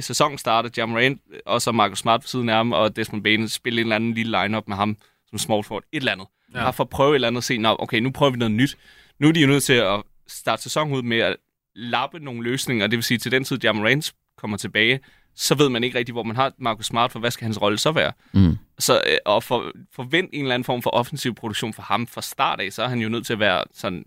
[0.00, 3.80] Sæsonen startede, Jamarant og så Marcus Smart på siden af ham, og Desmond Bain spille
[3.80, 4.96] en eller anden lille line-up med ham
[5.30, 5.84] som small forward.
[5.92, 6.26] Et eller andet.
[6.54, 6.62] Ja.
[6.62, 8.52] Bare for at prøve et eller andet at se, nå, okay, nu prøver vi noget
[8.52, 8.76] nyt.
[9.18, 11.36] Nu er de jo nødt til at starte sæsonen ud med at
[11.74, 12.86] lappe nogle løsninger.
[12.86, 15.00] Det vil sige, til den tid, Jamarant kommer tilbage,
[15.34, 17.78] så ved man ikke rigtig, hvor man har Marcus Smart, for hvad skal hans rolle
[17.78, 18.12] så være?
[18.32, 18.58] Mm.
[18.78, 22.22] Så øh, og for, forvent en eller anden form for offensiv produktion for ham fra
[22.22, 24.04] start af, så er han jo nødt til at være sådan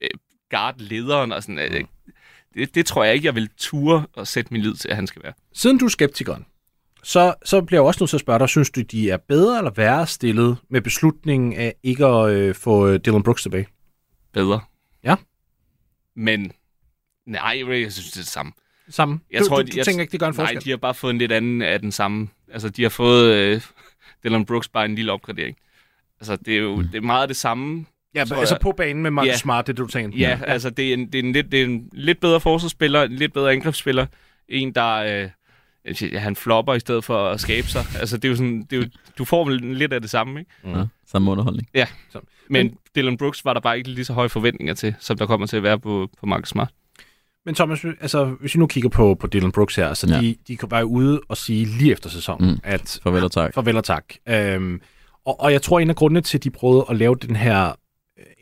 [0.00, 0.08] øh,
[0.54, 1.58] guard-lederen og sådan.
[1.58, 1.84] Øh,
[2.54, 5.06] det, det tror jeg ikke, jeg vil ture og sætte min lid til, at han
[5.06, 5.32] skal være.
[5.52, 6.46] Siden du er skeptikeren,
[7.02, 9.58] så, så bliver jeg også nødt til at spørge dig, synes du, de er bedre
[9.58, 13.66] eller værre stillet med beslutningen af ikke at øh, få øh, Dylan Brooks tilbage?
[14.32, 14.60] Bedre.
[15.04, 15.14] Ja.
[16.16, 16.52] Men
[17.26, 18.52] nej, jeg synes, det er det samme.
[18.90, 19.20] Sammen?
[19.30, 20.64] Jeg du, tror, du, du jeg- tænker ikke, det gør en Nej, forskel?
[20.64, 22.28] de har bare fået en lidt anden af den samme.
[22.52, 23.60] Altså, de har fået øh,
[24.24, 25.56] Dylan Brooks bare en lille opgradering.
[26.20, 26.82] Altså, det er jo Mm.
[26.88, 27.86] det er meget det samme.
[28.14, 29.36] ja, tror altså jeg- på banen med Marcus Ja.
[29.36, 30.18] Smart, det du tænker?
[30.18, 33.02] Ja, altså, det er en, det er en, lidt, det er en lidt bedre forsvarsspiller,
[33.02, 34.06] en lidt bedre angrebsspiller.
[34.48, 34.94] En, der...
[35.24, 35.30] Øh,
[36.14, 37.84] han flopper i stedet for at skabe sig.
[38.00, 40.40] Altså, det er jo sådan, det er jo, du får vel lidt af det samme,
[40.40, 40.50] ikke?
[40.64, 40.70] Mm.
[40.74, 41.68] Ja, samme underholdning.
[42.50, 45.46] Men Dylan Brooks var der bare ikke lige så høje forventninger til, som der kommer
[45.46, 46.70] til at være på, på Marcus Smart.
[47.46, 50.14] Men Thomas, altså, hvis vi nu kigger på, på Dylan Brooks her, så Ja.
[50.14, 50.20] ja.
[50.20, 52.58] de, de kan være ude og sige lige efter sæsonen, Mm.
[52.64, 53.54] at Farvel og tak.
[53.54, 54.04] farvel og tak.
[54.28, 54.80] Øhm,
[55.26, 57.72] og, og jeg tror, en af grundene til, at de prøvede at lave den her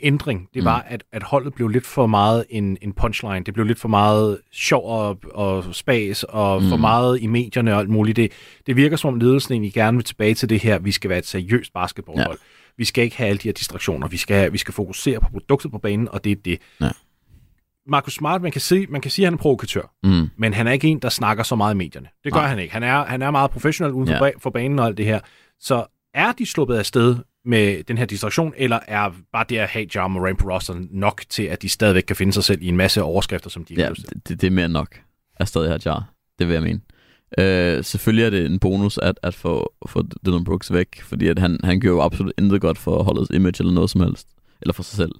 [0.02, 0.66] ændring, det Mm.
[0.66, 3.44] var, at, at holdet blev lidt for meget en, en punchline.
[3.44, 6.68] Det blev lidt for meget sjov og, og spas, og mm.
[6.68, 6.80] for Mm.
[6.80, 8.16] meget i medierne og alt muligt.
[8.16, 8.32] Det,
[8.66, 11.18] det virker som om ledelsen egentlig gerne vil tilbage til det her, vi skal være
[11.18, 12.38] et seriøst basketballhold.
[12.40, 12.44] Ja.
[12.78, 14.08] Vi skal ikke have alle de her distraktioner.
[14.08, 16.58] Vi skal, vi skal fokusere på produktet på banen, og det er det.
[16.80, 16.88] Ja.
[17.88, 20.28] Marcus Smart, man kan, se, man kan sige, at han er provokatør, Mm.
[20.36, 22.08] men han er ikke en, der snakker så meget i medierne.
[22.24, 22.48] Det gør Nej.
[22.48, 22.72] han ikke.
[22.72, 24.30] Han er, han er meget professionel uden Ja.
[24.38, 25.20] for banen og alt det her.
[25.60, 25.84] Så
[26.14, 29.86] er de sluppet af sted med den her distraktion, eller er bare det at have
[29.94, 32.76] Ja Moran på rosteren nok til, at de stadigvæk kan finde sig selv i en
[32.76, 33.88] masse overskrifter, som de ikke Ja,
[34.28, 35.00] det, det, er mere nok.
[35.38, 36.12] Jeg stadig har jar.
[36.38, 36.80] Det vil jeg mene.
[37.38, 41.38] Øh, selvfølgelig er det en bonus at, at få, få Dylan Brooks væk, fordi at
[41.38, 44.28] han, han gjorde jo absolut intet godt for holdets image eller noget som helst.
[44.62, 45.12] Eller for sig selv.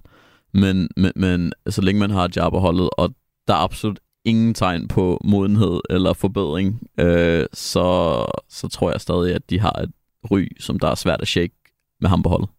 [0.53, 3.15] Men, men, men så længe man har jar på holdet, og
[3.47, 9.35] der er absolut ingen tegn på modenhed eller forbedring, øh, så, så tror jeg stadig,
[9.35, 9.91] at de har et
[10.31, 11.53] ry, som der er svært at shake
[12.01, 12.49] med ham på holdet.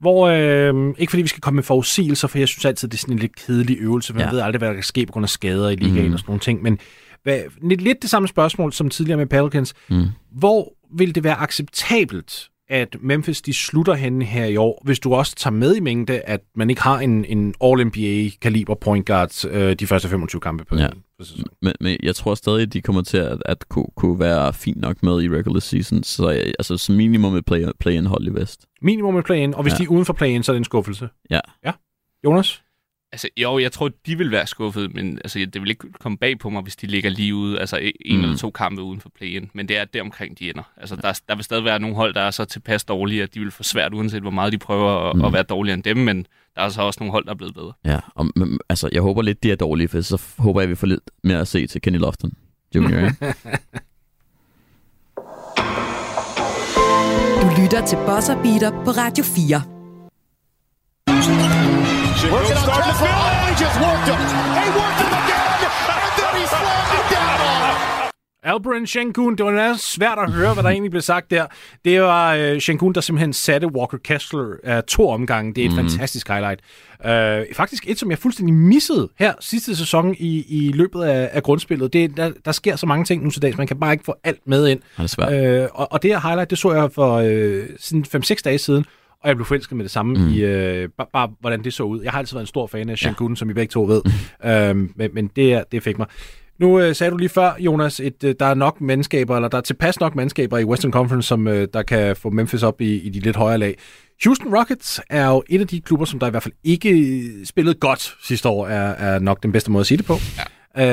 [0.00, 2.98] Hvor, øh, ikke fordi vi skal komme med forudsigelser, for jeg synes altid, det er
[2.98, 4.26] sådan en lidt kedelig øvelse, for ja.
[4.26, 6.12] Man ved aldrig, hvad der kan ske på grund af skader i ligaen Mhm.
[6.12, 6.62] og sådan nogle ting.
[6.62, 6.78] Men
[7.22, 9.74] hvad, lidt, lidt det samme spørgsmål som tidligere med Pelicans.
[9.90, 10.04] Mm.
[10.32, 15.14] Hvor vil det være acceptabelt, at Memphis de slutter henne her i år, hvis du
[15.14, 19.72] også tager med i mængde, at man ikke har en, en All-NBA-kaliber point guard øh,
[19.76, 20.88] de første 25 kampe på, Ja.
[21.18, 21.22] Ja.
[21.22, 21.50] for sæsonen.
[21.62, 24.80] Men, men jeg tror stadig, at de kommer til at, at kunne, kunne være fint
[24.80, 26.02] nok med i regular season.
[26.02, 28.66] Så altså, som minimum et play, play-in hold i Vest.
[28.82, 29.78] Minimum et play-in, og hvis Ja.
[29.78, 31.08] de er uden for play-in, så er det en skuffelse.
[31.30, 31.40] Ja.
[31.64, 31.72] Ja.
[32.24, 32.62] Jonas?
[33.12, 36.38] Altså, jo, jeg tror, de vil være skuffet, men altså, det vil ikke komme bag
[36.38, 38.22] på mig, hvis de ligger lige ude, altså e- en Mm.
[38.24, 39.50] eller to kampe uden for play-in.
[39.54, 40.62] Men det er deromkring, de ender.
[40.76, 43.40] Altså, der, der vil stadig være nogle hold, der er så tilpas dårlige, at de
[43.40, 45.24] vil få svært, uanset hvor meget de prøver at, mm.
[45.24, 46.26] at være dårligere end dem, men
[46.56, 47.72] der er så også nogle hold, der er blevet bedre.
[47.84, 50.74] Ja, og, men, altså, jeg håber lidt, de er dårlige, for så håber jeg, vi
[50.74, 52.32] får lidt mere at se til Kenny Lofton
[52.74, 53.16] ikke?
[57.42, 59.62] Du lytter til Buzzer Beater på Radio 4.
[62.32, 62.98] Working on top of
[63.46, 64.18] He just worked him.
[64.58, 65.45] He worked him again,
[68.46, 68.56] down.
[68.56, 71.46] Alberen Shengun, det var næsten svært at høre, hvad der egentlig blev sagt der.
[71.84, 75.54] Det var øh, Shengun, der simpelthen satte Walker Kessler af to omgange.
[75.54, 75.76] Det er et mm.
[75.76, 76.60] fantastisk highlight.
[77.06, 81.42] Øh, faktisk et, som jeg fuldstændig missede her sidste sæson i, i løbet af, af
[81.42, 81.92] grundspillet.
[81.92, 84.14] Det, der, der sker så mange ting nu til dags, man kan bare ikke få
[84.24, 84.80] alt med ind.
[84.94, 85.32] Han er svært.
[85.32, 88.84] Øh, og, og det her highlight, det så jeg for øh, sådan 5-6 dage siden,
[89.20, 90.28] og jeg blev forelsket med det samme mm.
[90.28, 92.02] i øh, bare, bare, hvordan det så ud.
[92.02, 93.36] Jeg har altid været en stor fan af Shengun, ja.
[93.36, 94.02] som I begge to ved,
[94.44, 96.06] øhm, men, men det, det fik mig.
[96.58, 99.58] Nu øh, sagde du lige før, Jonas, at øh, der er nok mandskaber, eller der
[99.58, 102.94] er tilpas nok mandskaber i Western Conference, som øh, der kan få Memphis op i,
[102.94, 103.78] i de lidt højere lag.
[104.24, 107.74] Houston Rockets er jo et af de klubber, som der i hvert fald ikke spillede
[107.74, 110.14] godt sidste år, er, er nok den bedste måde at sige det på.
[110.36, 110.42] Ja.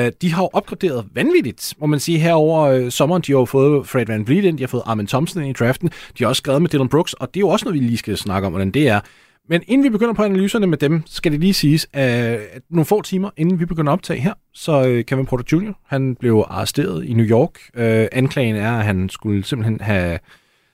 [0.06, 3.22] Uh, de har jo opgraderet vanvittigt, må man sige, her over øh, sommeren.
[3.22, 5.64] De har jo fået Fred Van Vliet ind, de har fået Armin Thompson ind i
[5.64, 7.86] draften, de har også skrevet med Dylan Brooks, og det er jo også noget, vi
[7.86, 9.00] lige skal snakke om, hvordan det er.
[9.48, 13.02] Men inden vi begynder på analyserne med dem, skal det lige siges, at nogle få
[13.02, 17.04] timer inden vi begynder at optage her, så øh, Kevin Porter Jr., han blev arresteret
[17.04, 17.58] i New York.
[17.74, 20.18] Øh, anklagen er, at han skulle simpelthen have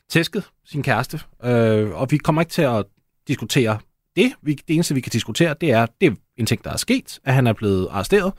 [0.09, 2.85] tæsket sin kæreste, øh, og vi kommer ikke til at
[3.28, 3.78] diskutere
[4.16, 4.33] det.
[4.42, 7.18] Vi, det eneste, vi kan diskutere, det er, det er en ting, der er sket,
[7.24, 8.33] at han er blevet arresteret,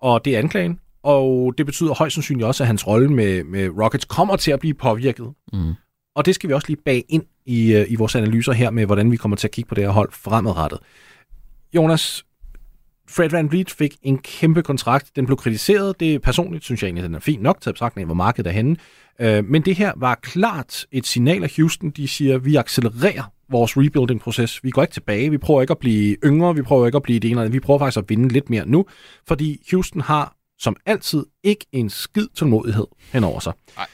[0.00, 0.80] og det er anklagen.
[1.02, 4.60] Og det betyder højst sandsynligt også, at hans rolle med, med Rockets kommer til at
[4.60, 5.32] blive påvirket.
[5.52, 5.74] Mm.
[6.16, 8.86] Og det skal vi også lige bag ind i, øh, i vores analyser her med,
[8.86, 10.78] hvordan vi kommer til at kigge på det her hold fremadrettet.
[11.74, 12.24] Jonas,
[13.08, 15.16] Fred Van Vliet fik en kæmpe kontrakt.
[15.16, 16.00] Den blev kritiseret.
[16.00, 18.14] Det personligt synes jeg egentlig, at den er fint nok til at betragtning af, hvor
[18.14, 18.76] markedet er henne.
[19.20, 21.90] Øh, Men det her var klart et signal af Houston.
[21.90, 24.64] De siger, at vi accelererer vores rebuilding-proces.
[24.64, 25.30] Vi går ikke tilbage.
[25.30, 26.54] Vi prøver ikke at blive yngre.
[26.54, 27.52] Vi prøver ikke at blive det ene eller andet.
[27.52, 28.86] Vi prøver faktisk at vinde lidt mere nu.
[29.28, 33.52] Fordi Houston har, som altid, ikke en skid tålmodighed henover sig.
[33.76, 33.86] Nej.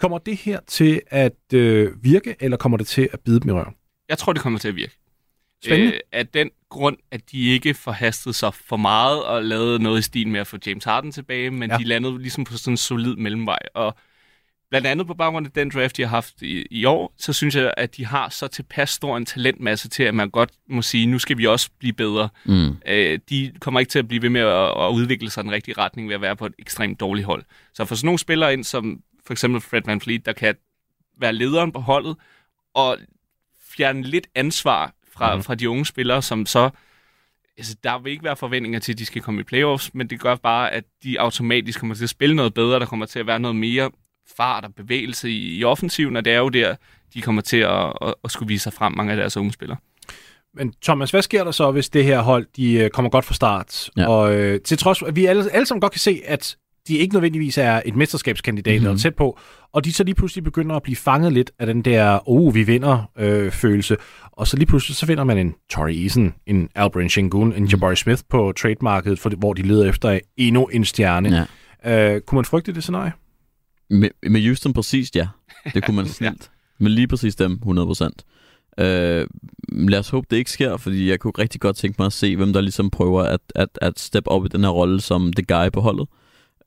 [0.00, 3.52] Kommer det her til at øh, virke, eller kommer det til at bide dem i
[3.52, 3.74] røven?
[4.08, 4.96] Jeg tror, det kommer til at virke.
[5.64, 5.94] Spændende.
[5.94, 10.02] Øh, af den grund, at de ikke forhastede sig for meget og lavede noget i
[10.02, 11.76] stil med at få James Harden tilbage, men Ja.
[11.76, 13.58] de landede ligesom på sådan en solid mellemvej.
[13.74, 13.94] Og
[14.70, 17.56] blandt andet på baggrund af den draft, de har haft i, i år, så synes
[17.56, 21.06] jeg, at de har så tilpas stor en talentmasse til, at man godt må sige,
[21.06, 22.28] nu skal vi også blive bedre.
[22.44, 22.76] Mm.
[22.88, 25.52] Øh, de kommer ikke til at blive ved med at, at udvikle sig i den
[25.52, 27.44] rigtige retning ved at være på et ekstremt dårligt hold.
[27.74, 30.54] Så for sådan nogle spillere ind, som for eksempel Fred Van Fleet, der kan
[31.20, 32.16] være lederen på holdet,
[32.74, 32.98] og
[33.68, 35.42] fjerne lidt ansvar fra, mm.
[35.42, 36.70] fra de unge spillere, som så...
[37.58, 40.20] Altså, der vil ikke være forventninger til, at de skal komme i playoffs, men det
[40.20, 42.80] gør bare, at de automatisk kommer til at spille noget bedre.
[42.80, 43.90] Der kommer til at være noget mere
[44.36, 46.76] fart og bevægelse i, i offensiven, og det er jo der,
[47.14, 49.78] de kommer til at, at, at skulle vise sig frem, mange af deres unge spillere.
[50.54, 53.34] Men Thomas, hvad sker der så, hvis det her hold de øh, kommer godt fra
[53.34, 53.90] start?
[53.96, 54.08] Ja.
[54.08, 56.56] Og øh, til trods for, at vi alle, alle sammen godt kan se, at
[56.88, 58.86] de ikke nødvendigvis er et mesterskabskandidat mm-hmm.
[58.86, 59.38] eller tæt på,
[59.72, 62.62] og de så lige pludselig begynder at blive fanget lidt af den der, oh, vi
[62.62, 63.96] vinder øh, følelse.
[64.32, 67.96] Og så lige pludselig, så finder man en Torrey Eason, en Albert Shengun, en Jabari
[67.96, 71.46] Smith på trademarket, for, hvor de leder efter endnu en stjerne.
[71.84, 72.14] Ja.
[72.14, 73.12] Øh, kunne man frygte det scenarie?
[73.90, 75.26] Med, med Houston præcis, ja.
[75.74, 76.50] Det kunne man snilt.
[76.78, 78.10] Men lige præcis dem, 100%.
[78.78, 79.26] Øh,
[79.68, 82.36] lad os håbe, det ikke sker, fordi jeg kunne rigtig godt tænke mig at se,
[82.36, 85.44] hvem der ligesom prøver at, at, at steppe op i den her rolle som the
[85.44, 86.08] guy på holdet.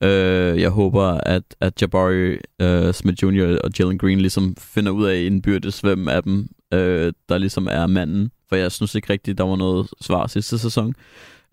[0.02, 3.58] Øh, jeg håber, at, at Jabari øh, Smith Jr.
[3.64, 7.86] og Jalen Green ligesom finder ud af indbyrdes, hvem af dem, øh, der ligesom er
[7.86, 8.30] manden.
[8.48, 10.94] For jeg synes ikke rigtigt, der var noget svar sidste sæson.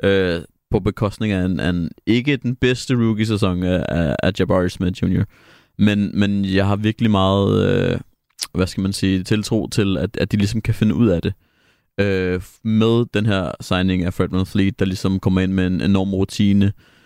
[0.04, 5.24] Øh, på bekostning af en, en ikke den bedste rookie-sæson af, af, Jabari Smith Jr.
[5.78, 8.00] Men, men jeg har virkelig meget, øh,
[8.54, 11.34] hvad skal man sige, tiltro til, at, at de ligesom kan finde ud af det.
[12.00, 16.14] Øh, med den her signing af Fred Fleet, der ligesom kommer ind med en enorm
[16.14, 16.97] rutine, øh,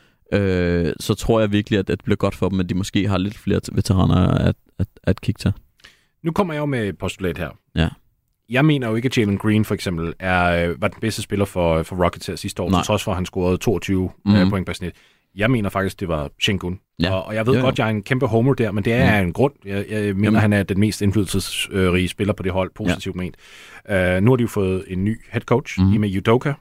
[1.00, 3.18] så tror jeg virkelig, at, at det bliver godt for dem, at de måske har
[3.18, 5.54] lidt flere veteraner at, at, at kigge til.
[6.24, 7.50] Nu kommer jeg jo med et postulat her.
[7.76, 7.90] Ja.
[8.50, 11.46] Jeg mener jo ikke, at Jalen Green for eksempel er, øh, var den bedste spiller
[11.46, 12.80] for, for Rockets her sidste år, Nej.
[12.82, 14.38] til trods for, at han scorede 22 Mhm.
[14.44, 14.50] mm.
[14.50, 14.94] point per snit.
[15.36, 16.80] Jeg mener faktisk, det var Shengun.
[17.02, 17.14] Ja.
[17.14, 17.66] Og, og jeg ved jo, jo.
[17.66, 19.28] godt, jeg er en kæmpe homer der, men det er mm.
[19.28, 19.54] en grund.
[19.66, 20.36] Jeg, jeg mener, Jamen.
[20.36, 23.22] han er den mest indflydelsesrige spiller på det hold, positivt ja.
[23.22, 23.36] ment.
[23.90, 25.94] Uh, nu har de jo fået en ny head coach, mm.
[25.94, 26.56] Ime Udoka, uh,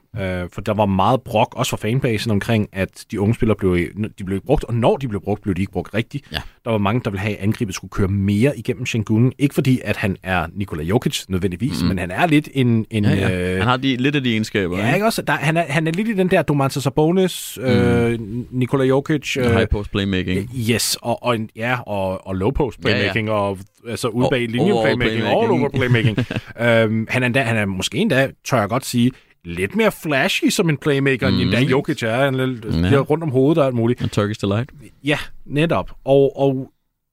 [0.53, 3.77] for der var meget brok, også fra fanbasen, omkring, at de unge spillere blev,
[4.19, 6.31] de blev ikke brugt, og når de blev brugt, blev de ikke brugt rigtigt.
[6.31, 6.37] Ja.
[6.65, 9.33] Der var mange, der ville have, at angrebet skulle køre mere igennem Sengun.
[9.37, 11.87] Ikke fordi, at han er Nikola Jokic nødvendigvis, mm.
[11.87, 12.85] men han er lidt en...
[12.89, 13.51] en ja, ja.
[13.51, 14.77] Øh, han har de, lidt af de egenskaber.
[14.77, 15.21] Ja, ikke også?
[15.21, 17.67] Der, han, er, han er lidt i den der Domantas Sabonis, mm.
[17.67, 18.19] øh,
[18.51, 19.37] Nikola Jokic...
[19.37, 20.30] Øh, high post playmaking.
[20.69, 23.39] Yes, og, og, ja, og, og low post playmaking, ja, ja.
[23.39, 26.17] og altså ude bag linjen playmaking, all over playmaking.
[26.65, 29.11] øhm, han, er endda, han er måske endda, tør jeg godt sige,
[29.45, 31.35] lidt mere flashy som en playmaker, mm.
[31.35, 32.25] end endda Jokic er.
[32.25, 32.97] Han er ja.
[32.97, 34.01] rundt om hovedet og alt muligt.
[34.01, 34.71] En Turkish Delight.
[35.03, 35.91] Ja, netop.
[36.05, 36.71] Og, og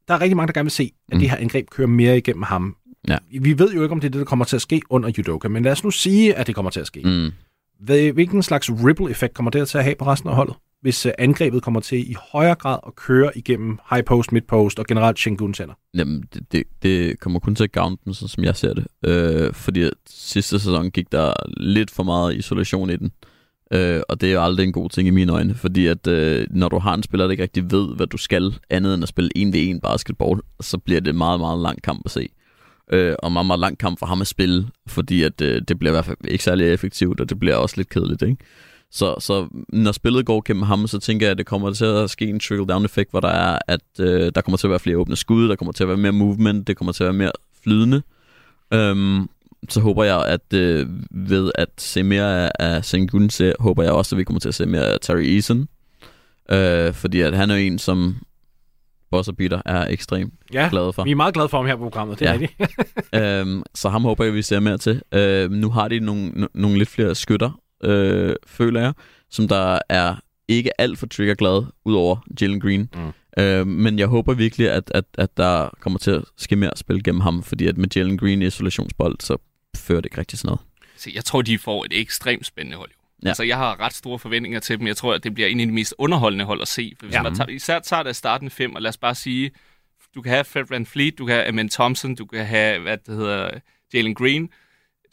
[0.08, 1.20] der er rigtig mange, der gerne vil se, at mm.
[1.20, 2.76] det her angreb kører mere igennem ham.
[3.08, 3.18] Ja.
[3.40, 5.48] Vi ved jo ikke, om det er det, der kommer til at ske under Judoka,
[5.48, 7.00] men lad os nu sige, at det kommer til at ske.
[7.04, 7.30] Mm.
[8.14, 10.54] Hvilken slags ripple-effekt kommer det til at have på resten af holdet?
[10.80, 14.78] Hvis øh, angrebet kommer til i højere grad at køre igennem high post, mid post
[14.78, 15.74] og generelt Shingun center?
[15.94, 18.86] Jamen, det, det, det kommer kun til at gavne dem, sådan som jeg ser det.
[19.06, 23.12] Øh, fordi sidste sæson gik der lidt for meget isolation i den.
[23.72, 26.46] Øh, og det er jo aldrig en god ting i mine øjne, fordi at øh,
[26.50, 29.08] når du har en spiller, der ikke rigtig ved, hvad du skal, andet end at
[29.08, 32.28] spille 1v1 basketball, så bliver det meget, meget lang kamp at se.
[32.92, 35.92] Øh, og meget, meget lang kamp for ham at spille, fordi at øh, det bliver
[35.92, 38.36] i hvert fald ikke særlig effektivt, og det bliver også lidt kedeligt, ikke?
[38.90, 42.10] Så, så når spillet går gennem ham, så tænker jeg, at det kommer til at
[42.10, 45.16] ske en trickle-down-effekt, hvor der er, at øh, der kommer til at være flere åbne
[45.16, 48.02] skud, der kommer til at være mere movement, det kommer til at være mere flydende.
[48.72, 49.28] Øhm,
[49.68, 53.92] så håber jeg, at øh, ved at se mere af, af Sengun, så håber jeg
[53.92, 55.68] også, at vi kommer til at se mere af Terry Eason.
[56.50, 58.16] Øh, fordi at han er en, som
[59.10, 61.04] Boss Peter er ekstremt ja, glade for.
[61.04, 62.34] vi er meget glade for ham her på programmet, det ja.
[62.34, 62.72] er rigtigt.
[63.48, 65.02] øhm, så ham håber jeg, at vi ser mere til.
[65.12, 68.92] Øh, nu har de nogle, nogle lidt flere skytter, øh, føler jeg,
[69.30, 70.16] som der er
[70.48, 72.88] ikke alt for triggerglad, udover Jalen Green.
[72.94, 73.42] Mm.
[73.42, 77.04] Øh, men jeg håber virkelig, at, at, at der kommer til at ske mere spil
[77.04, 79.36] gennem ham, fordi at med Jalen Green i isolationsbold, så
[79.76, 80.60] fører det ikke rigtig sådan noget.
[80.96, 82.90] Så jeg tror, de får et ekstremt spændende hold.
[83.22, 83.28] Ja.
[83.28, 84.86] Altså, jeg har ret store forventninger til dem.
[84.86, 86.92] Jeg tror, at det bliver en af de mest underholdende hold at se.
[86.98, 87.22] For hvis ja.
[87.22, 89.50] man tager, især tager det starten fem, og lad os bare sige,
[90.14, 92.98] du kan have Fred Van Fleet, du kan have Amen Thompson, du kan have, hvad
[93.06, 93.50] det hedder,
[93.94, 94.50] Jalen Green,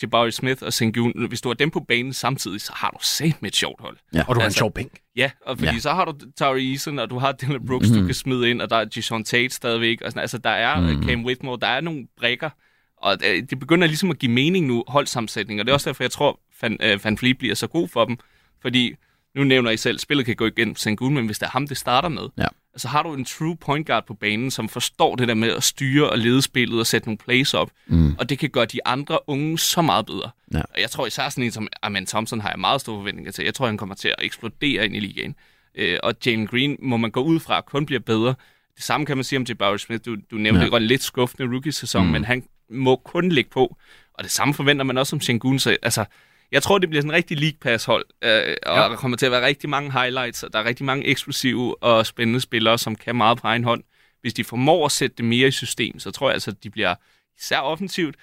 [0.01, 3.41] Jabari Smith og Sengun, hvis du har dem på banen samtidig, så har du set
[3.41, 3.97] med et sjovt hold.
[4.13, 4.23] Ja.
[4.27, 4.91] Og du har altså, en sjov bænk.
[5.15, 5.79] Ja, og fordi ja.
[5.79, 8.01] så har du Tari Eason, og du har Dylan Brooks, mm-hmm.
[8.01, 10.01] du kan smide ind, og der er Jason Tate stadigvæk.
[10.01, 11.03] Og sådan, altså, der er mm-hmm.
[11.03, 12.49] Cam Whitmore, der er nogle brækker,
[12.97, 16.11] og det begynder ligesom at give mening nu, holdsammensætning, og det er også derfor, jeg
[16.11, 18.17] tror, Van, uh, Van Fleet bliver så god for dem,
[18.61, 18.95] fordi
[19.35, 21.77] nu nævner I selv, spillet kan gå igen Sengun, men hvis det er ham, det
[21.77, 25.27] starter med, ja så har du en true point guard på banen, som forstår det
[25.27, 27.71] der med at styre og lede spillet og sætte nogle plays op.
[27.87, 28.15] Mm.
[28.19, 30.29] Og det kan gøre de andre unge så meget bedre.
[30.53, 30.61] Ja.
[30.61, 33.45] Og jeg tror især sådan en som Amen Thompson har jeg meget store forventninger til.
[33.45, 35.35] Jeg tror, han kommer til at eksplodere ind i ligaen.
[35.75, 38.35] Øh, og Jalen Green må man gå ud fra kun bliver bedre.
[38.75, 40.05] Det samme kan man sige om Jabari Smith.
[40.05, 40.67] Du, du nævnte ja.
[40.67, 42.11] godt en lidt skuffende rookie-sæson, mm.
[42.11, 43.77] men han må kun ligge på.
[44.13, 45.59] Og det samme forventer man også om Shengun.
[45.59, 46.05] Så altså,
[46.51, 48.89] jeg tror, det bliver sådan en rigtig League Pass-hold, øh, og ja.
[48.89, 52.05] der kommer til at være rigtig mange highlights, og der er rigtig mange eksplosive og
[52.05, 53.83] spændende spillere, som kan meget på egen hånd.
[54.21, 56.69] Hvis de formår at sætte det mere i system, så tror jeg altså, at de
[56.69, 56.95] bliver
[57.39, 58.15] især offensivt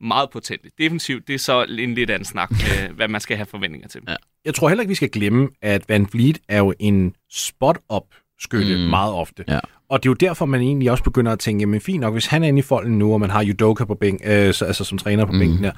[0.00, 0.70] meget potente.
[0.78, 4.00] Defensivt, det er så en lidt anden snak, med, hvad man skal have forventninger til.
[4.08, 4.14] Ja.
[4.44, 8.04] Jeg tror heller ikke, vi skal glemme, at Van Vliet er jo en spot-up
[8.40, 8.80] skytte mm.
[8.80, 9.44] meget ofte.
[9.48, 9.58] Ja.
[9.88, 12.26] Og det er jo derfor, man egentlig også begynder at tænke, men fint nok, hvis
[12.26, 14.84] han er inde i folden nu, og man har Judoka på bænk, øh, så, altså
[14.84, 15.38] som træner på mm.
[15.38, 15.72] bænken der,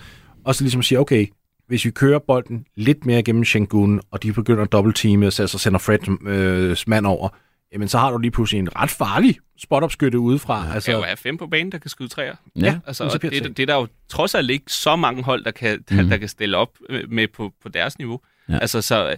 [0.44, 1.26] og så ligesom siger, okay,
[1.68, 5.58] hvis vi kører bolden lidt mere gennem Shengun, og de begynder at dobbeltteame, så altså
[5.58, 7.28] sender Fred øh, mand over,
[7.72, 10.66] jamen så har du lige pludselig en ret farlig spot-up-skytte udefra.
[10.66, 12.34] Ja, altså, kan jo have fem på banen, der kan skyde træer.
[12.56, 15.44] Ja, altså, og det, det, det er der jo trods alt ikke så mange hold,
[15.44, 16.08] der kan, der, mm.
[16.08, 18.20] der kan stille op øh, med på, på deres niveau.
[18.48, 18.58] Ja.
[18.58, 19.16] Altså, så øh,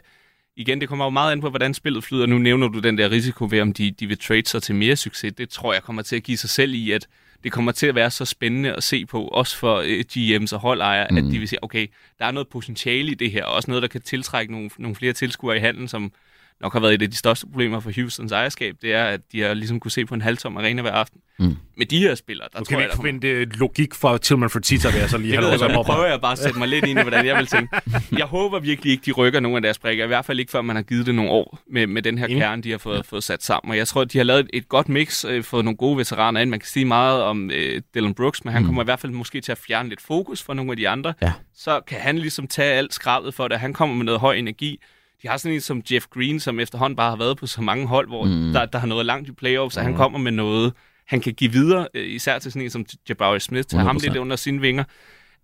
[0.56, 2.26] igen, det kommer jo meget an på, hvordan spillet flyder.
[2.26, 4.96] Nu nævner du den der risiko ved, om de, de vil trade sig til mere
[4.96, 5.32] succes.
[5.32, 7.06] Det tror jeg kommer til at give sig selv i, at
[7.44, 10.60] det kommer til at være så spændende at se på, også for øh, GM's og
[10.60, 11.16] holdejere, mm.
[11.16, 11.86] at de vil sige, okay,
[12.18, 14.96] der er noget potentiale i det her, og også noget, der kan tiltrække nogle, nogle
[14.96, 16.12] flere tilskuere i handlen, som
[16.60, 19.40] nok har været et af de største problemer for Houstons ejerskab, det er, at de
[19.40, 21.20] har ligesom kunne se på en halvtom arena hver aften.
[21.38, 21.56] Mm.
[21.76, 22.84] Med de her spillere, der du tror kan jeg...
[22.84, 26.06] ikke forvente logik fra Tillman Fertitta, vil jeg så lige have lov til at prøver
[26.06, 27.80] jeg bare at sætte mig lidt ind i, hvordan jeg vil tænke.
[28.18, 30.04] Jeg håber virkelig ikke, de rykker nogen af deres brækker.
[30.04, 32.28] I hvert fald ikke, før man har givet det nogle år med, med den her
[32.28, 32.34] mm.
[32.34, 33.70] kerne, de har fået, fået sat sammen.
[33.70, 36.50] Og jeg tror, de har lavet et godt mix, øh, fået nogle gode veteraner ind.
[36.50, 38.66] Man kan sige meget om øh, Dylan Brooks, men han mm.
[38.66, 41.14] kommer i hvert fald måske til at fjerne lidt fokus fra nogle af de andre.
[41.22, 41.32] Ja.
[41.54, 43.60] Så kan han ligesom tage alt skrabet for det.
[43.60, 44.80] Han kommer med noget høj energi
[45.22, 47.86] de har sådan en som Jeff Green, som efterhånden bare har været på så mange
[47.86, 48.52] hold, hvor mm.
[48.52, 49.86] der, der har noget langt i playoffs, så mm.
[49.86, 50.72] han kommer med noget,
[51.06, 54.16] han kan give videre, øh, især til sådan en som Jabari Smith, tage ham lidt
[54.16, 54.84] under sine vinger.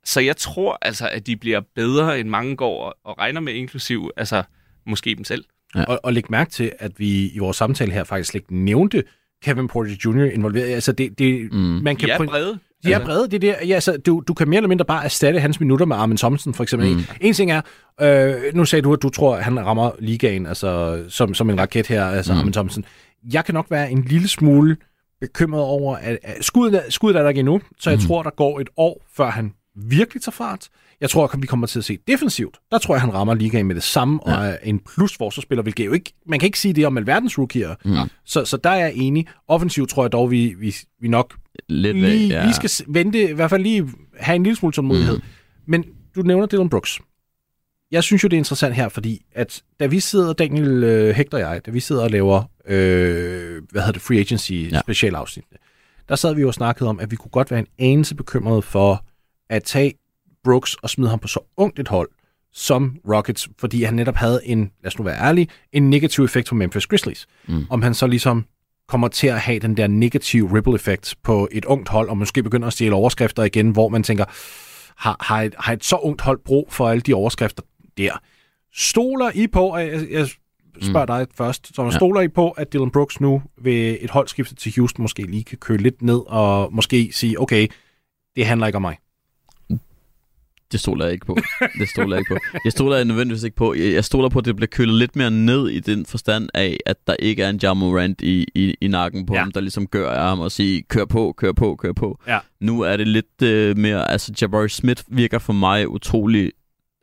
[0.05, 3.53] Så jeg tror altså, at de bliver bedre, end mange går og, og regner med,
[3.53, 4.43] inklusiv altså,
[4.87, 5.45] måske dem selv.
[5.75, 5.85] Ja.
[5.85, 9.05] Og, og læg mærke til, at vi i vores samtale her faktisk slet ikke nævnte
[9.45, 10.25] Kevin Porter Jr.
[10.25, 10.75] involveret.
[10.75, 11.59] Altså, det, det, mm.
[11.59, 12.59] man kan prøve- brede.
[12.87, 13.66] De er brede, det er der.
[13.66, 16.55] Ja, altså, du, du kan mere eller mindre bare erstatte hans minutter med Armin Thompson,
[16.55, 16.94] for eksempel.
[16.94, 17.03] Mm.
[17.20, 17.61] En ting er,
[18.01, 21.61] øh, nu sagde du, at du tror, at han rammer ligaen altså, som, som en
[21.61, 22.38] raket her, altså mm.
[22.38, 22.85] Armin Thompson.
[23.33, 24.77] Jeg kan nok være en lille smule
[25.20, 28.07] bekymret over, at, at skuddet, skuddet er der ikke endnu, så jeg mm.
[28.07, 30.69] tror, der går et år, før han virkelig tager fart.
[31.01, 32.59] Jeg tror, at vi kommer til at se defensivt.
[32.71, 34.37] Der tror jeg, han rammer ligaen med det samme, ja.
[34.37, 37.39] og er en plus forsvarsspiller, hvilket jo ikke, man kan ikke sige det om alverdens
[37.39, 37.75] rookier.
[37.85, 37.97] Mm.
[38.25, 39.27] Så, så der er jeg enig.
[39.49, 41.35] Offensivt tror jeg dog, vi, vi, vi nok
[41.69, 42.45] Lidt lige, ja.
[42.45, 43.89] lige skal vente, i hvert fald lige
[44.21, 45.17] have en lille smule tålmodighed.
[45.17, 45.23] Mm.
[45.67, 45.85] Men
[46.17, 46.99] du nævner Dylan Brooks.
[47.91, 51.39] Jeg synes jo, det er interessant her, fordi at da vi sidder, Daniel øh, Hector
[51.39, 54.81] og jeg, da vi sidder og laver, øh, hvad hedder det, free agency Ja.
[54.81, 55.45] specialafsnit,
[56.09, 58.62] der sad vi jo og snakkede om, at vi kunne godt være en anelse bekymrede
[58.62, 59.05] for
[59.51, 59.95] at tage
[60.45, 62.09] Brooks og smide ham på så ungt et hold
[62.53, 66.49] som Rockets, fordi han netop havde en, lad os nu være ærlig, en negativ effekt
[66.49, 67.27] på Memphis Grizzlies.
[67.49, 67.67] Mm.
[67.71, 68.45] Om han så ligesom
[68.89, 72.67] kommer til at have den der negative ripple-effekt på et ungt hold, og måske begynder
[72.67, 74.25] at stjæle overskrifter igen, hvor man tænker,
[74.97, 77.63] har, har, et, har et så ungt hold brug for alle de overskrifter
[77.99, 78.21] der?
[78.75, 80.29] Stoler I på, og jeg, jeg
[80.83, 81.91] spørger dig først, så ja.
[81.91, 85.59] stoler I på, at Dylan Brooks nu ved et holdskifte til Houston måske lige kan
[85.59, 87.69] køle lidt ned, og måske sige, okay,
[88.37, 88.97] det handler ikke om mig.
[90.77, 91.37] Det stoler jeg ikke på.
[91.79, 92.59] Det stoler jeg ikke på.
[92.65, 93.75] Jeg stoler nødvendigvis ikke på.
[93.75, 96.77] Jeg jeg stoler på, at det bliver kølet lidt mere ned i den forstand af,
[96.87, 99.41] at der ikke er en Jamorant i, i, i nakken på Ja.
[99.41, 102.21] ham, der ligesom gør af ham og siger, kør på, kør på, kør på.
[102.27, 102.39] Ja.
[102.61, 106.53] Nu er det lidt øh, mere, altså Jabari Smith virker for mig utrolig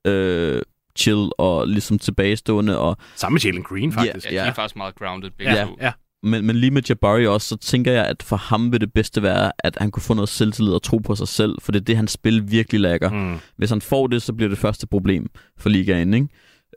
[0.08, 0.62] øh,
[0.98, 4.26] chill og ligesom tilbagestående, og Samme med Jalen Green, faktisk.
[4.26, 4.48] Ja, de Ja.
[4.50, 5.78] er faktisk meget grounded begge Ja, to.
[5.82, 5.92] ja.
[6.24, 9.24] Men, men lige med Jabari også, så tænker jeg, at for ham vil det bedste
[9.24, 11.84] være, at han kunne få noget selvtillid og tro på sig selv, for det er
[11.84, 13.10] det, hans spil virkelig lægger.
[13.10, 13.38] Mm.
[13.58, 16.28] Hvis han får det, så bliver det første problem for ligaen, ikke?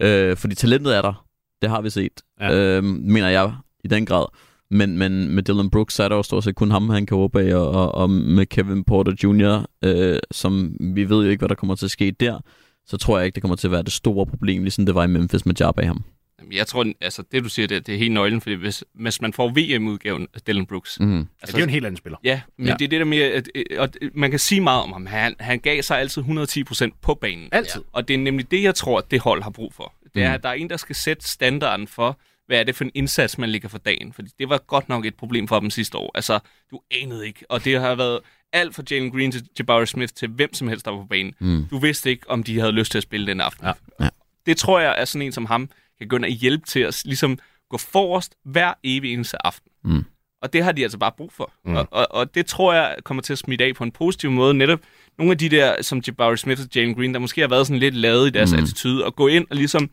[0.01, 1.27] Øh, fordi talentet er der.
[1.63, 2.23] Det har vi set.
[2.41, 2.55] Ja.
[2.55, 3.53] Øh, mener jeg
[3.85, 4.27] i den grad.
[4.71, 7.17] Men, men med Dylan Brooks, så er der jo stort set kun ham, han kan
[7.17, 11.41] råbe af, og, og, og med Kevin Porter Jr., øh, som vi ved jo ikke,
[11.41, 12.41] hvad der kommer til at ske der,
[12.87, 15.05] så tror jeg ikke, det kommer til at være det store problem, ligesom det var
[15.05, 16.05] i Memphis med Jabba i ham.
[16.53, 19.33] Jeg tror, altså det du siger, det, det er helt nøglen, fordi hvis, hvis man
[19.33, 21.17] får VM-udgaven af Dylan Brooks, Mm.
[21.19, 22.19] Ja, det er jo en helt anden spiller.
[22.25, 22.73] Ja, men ja.
[22.73, 22.77] Ja.
[22.77, 25.07] det er det der med, at, og man kan sige meget om ham.
[25.07, 27.49] Han, han gav sig altid 110% på banen.
[27.53, 27.83] Altid.
[27.93, 29.95] Og det er nemlig det, jeg tror, at det hold har brug for.
[30.15, 30.35] Det er, Mm.
[30.35, 33.39] at der er en, der skal sætte standarden for, hvad er det for en indsats,
[33.39, 34.13] man ligger for dagen.
[34.13, 36.11] Fordi det var godt nok et problem for dem sidste år.
[36.15, 36.39] Altså,
[36.71, 37.45] du anede ikke.
[37.49, 38.21] Og det har været
[38.53, 41.35] alt fra Jalen Green til Jabari Smith til hvem som helst, der var på banen.
[41.39, 41.67] Mm.
[41.71, 43.67] Du vidste ikke, om de havde lyst til at spille den aften.
[43.67, 43.73] Ja.
[44.01, 44.09] Ja.
[44.47, 47.03] Det tror jeg er sådan en som ham, kan gå ind og hjælpe til at
[47.05, 47.39] ligesom
[47.71, 49.71] gå forrest hver evig eneste aften.
[49.85, 50.05] Mm.
[50.43, 51.53] Og det har de altså bare brug for.
[51.65, 51.77] Mm.
[51.77, 54.55] Og, og, og det tror jeg kommer til at smitte af på en positiv måde.
[54.55, 54.81] Netop
[55.19, 57.81] nogle af de der, som Jabari Smith og Jalen Green, der måske har været sådan
[57.81, 58.59] lidt lavet i deres Mm.
[58.59, 59.91] attitude, og gå ind og ligesom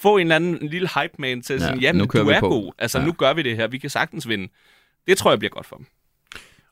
[0.00, 2.08] få en eller anden en lille hype man til at Ja, sige, ja, nu men
[2.08, 2.72] kører du er på." god.
[2.78, 3.04] Altså, Ja.
[3.04, 3.66] nu gør vi det her.
[3.68, 4.48] Vi kan sagtens vinde.
[5.06, 5.86] Det tror jeg bliver godt for dem.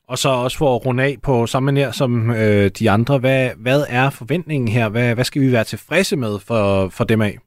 [0.07, 3.49] Og så også for at runde af på samme nær som øh, de andre, hvad,
[3.57, 4.89] hvad er forventningen her?
[4.89, 7.37] Hvad, hvad skal vi være tilfredse med for, for dem af?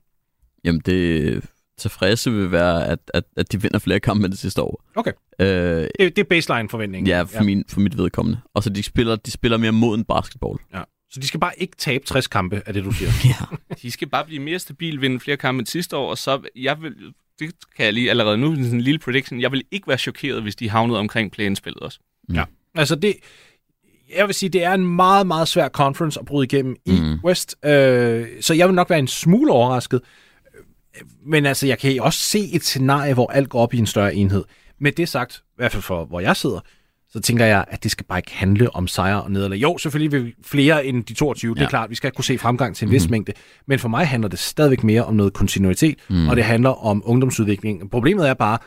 [0.64, 1.44] Jamen, det
[1.78, 4.84] tilfredse vil være, at, at, at de vinder flere kampe end det sidste år.
[4.94, 5.12] Okay.
[5.38, 7.06] Øh, Det, det er baseline-forventningen.
[7.08, 7.42] ja, for, ja.
[7.42, 8.40] Min, for mit vedkommende.
[8.54, 10.58] Og så de spiller, de spiller mere mod en basketball.
[10.74, 10.82] ja.
[11.10, 13.10] Så de skal bare ikke tabe 60 kampe, er det, du siger.
[13.24, 13.56] Ja.
[13.82, 16.82] De skal bare blive mere stabile, vinde flere kampe end sidste år, og så, jeg
[16.82, 16.94] vil,
[17.38, 20.42] det kan jeg lige allerede nu, sådan en lille prediction, jeg vil ikke være chokeret,
[20.42, 21.98] hvis de havnede omkring play-in-spillet også.
[22.74, 23.14] altså det,
[24.16, 27.18] jeg vil sige, det er en meget, meget svær conference at bryde igennem i Mm.
[27.24, 27.56] West.
[27.64, 30.00] Øh, så jeg vil nok være en smule overrasket.
[31.26, 34.14] Men altså, jeg kan også se et scenarie, hvor alt går op i en større
[34.14, 34.44] enhed.
[34.80, 36.60] Med det sagt, i hvert fald for hvor jeg sidder,
[37.12, 39.56] så tænker jeg, at det skal bare ikke handle om sejr og nederlag.
[39.56, 41.60] Jo, selvfølgelig vil vi flere end de 22, ja.
[41.60, 43.32] det er klart, vi skal kunne se fremgang til en vis mængde.
[43.66, 46.28] Men for mig handler det stadigvæk mere om noget kontinuitet, mm.
[46.28, 47.90] og det handler om ungdomsudvikling.
[47.90, 48.58] Problemet er bare,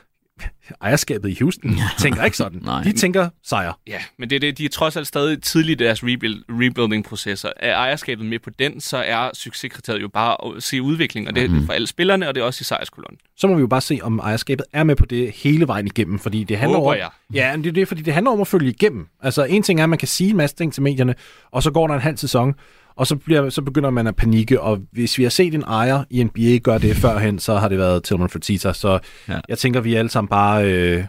[0.82, 2.62] ejerskabet i Houston tænker ikke sådan.
[2.66, 2.84] Nej.
[2.84, 3.80] De tænker sejr.
[3.88, 7.50] Ja, men det er det, de er trods alt stadig tidligt i deres rebuild, rebuilding-processer.
[7.58, 11.44] Er ejerskabet med på den, så er succeskriteriet jo bare at se udvikling, og det
[11.44, 13.18] er for alle spillerne, og det er også i sejrskolonnen.
[13.38, 16.20] så må vi jo bare se, om ejerskabet er med på det hele vejen igennem,
[16.20, 17.10] fordi det handler Håber om, jeg.
[17.34, 19.08] Ja, men det er det, fordi det handler om at følge igennem.
[19.22, 21.16] Altså, en ting er, at man kan sige en masse ting til medierne,
[21.52, 22.54] og så går der en halv sæson,
[22.98, 26.04] og så, bliver, så begynder man at panikke, og hvis vi har set en ejer
[26.10, 29.40] i NBA gøre det førhen, så har det været Tillman Fertitta, så ja.
[29.50, 31.04] Jeg tænker, vi alle sammen bare øh,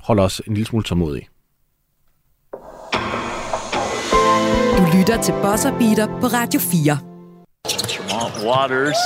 [0.00, 1.28] holder os en lille smule tålmodige.
[4.78, 6.98] Du lytter til Buzzer Beater på Radio 4.
[8.16, 8.96] Lamont Waters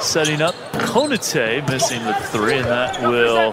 [0.00, 0.54] setting up.
[0.72, 3.52] Konate missing the three, and that will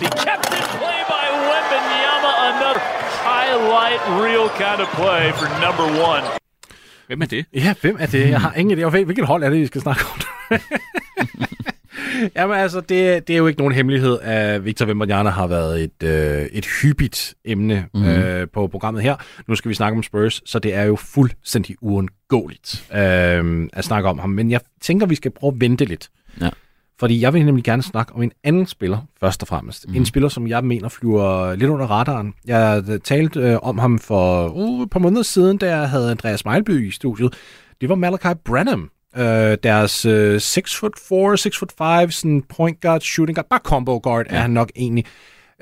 [0.00, 2.32] be kept in play by Wembenyama.
[2.52, 2.80] Another
[3.30, 6.22] highlight reel kind of play for number one.
[7.10, 7.46] Hvem er det?
[7.54, 8.28] Ja, hvem er det?
[8.28, 9.04] Jeg har ingen idé.
[9.04, 10.20] Hvilket hold er det, vi skal snakke om?
[12.36, 16.02] Jamen altså, det, det er jo ikke nogen hemmelighed, at Victor Wembanyama har været et,
[16.02, 18.10] øh, et hyppigt emne mm-hmm.
[18.10, 19.16] øh, på programmet her.
[19.48, 24.08] Nu skal vi snakke om Spurs, så det er jo fuldstændig uundgåeligt øh, at snakke
[24.08, 24.30] om ham.
[24.30, 26.10] Men jeg tænker, vi skal prøve at vente lidt.
[26.40, 26.48] Ja.
[27.00, 29.84] Fordi jeg vil nemlig gerne snakke om en anden spiller, først og fremmest.
[29.84, 29.92] Mhm.
[29.94, 30.00] Mm.
[30.00, 32.34] En spiller, som jeg mener flyver lidt under radaren.
[32.46, 36.44] Jeg talte øh, om ham for uh, et par måneder siden, da jeg havde Andreas
[36.44, 37.34] Meilby i studiet.
[37.80, 42.80] Det var Malachi Branham, øh, deres øh, 6 foot 4, 6 foot 5, sådan point
[42.80, 44.36] guard, shooting guard, bare combo guard ja.
[44.36, 45.04] er han nok egentlig.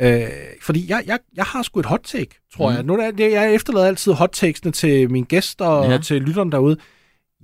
[0.01, 0.23] Øh,
[0.63, 2.77] fordi jeg, jeg, jeg har sgu et hot take, tror mm.
[2.77, 2.85] jeg.
[2.85, 5.91] Nu er det, jeg efterlader altid hot takesene til mine gæster og Ja.
[5.91, 5.99] ja.
[5.99, 6.77] til lytterne derude.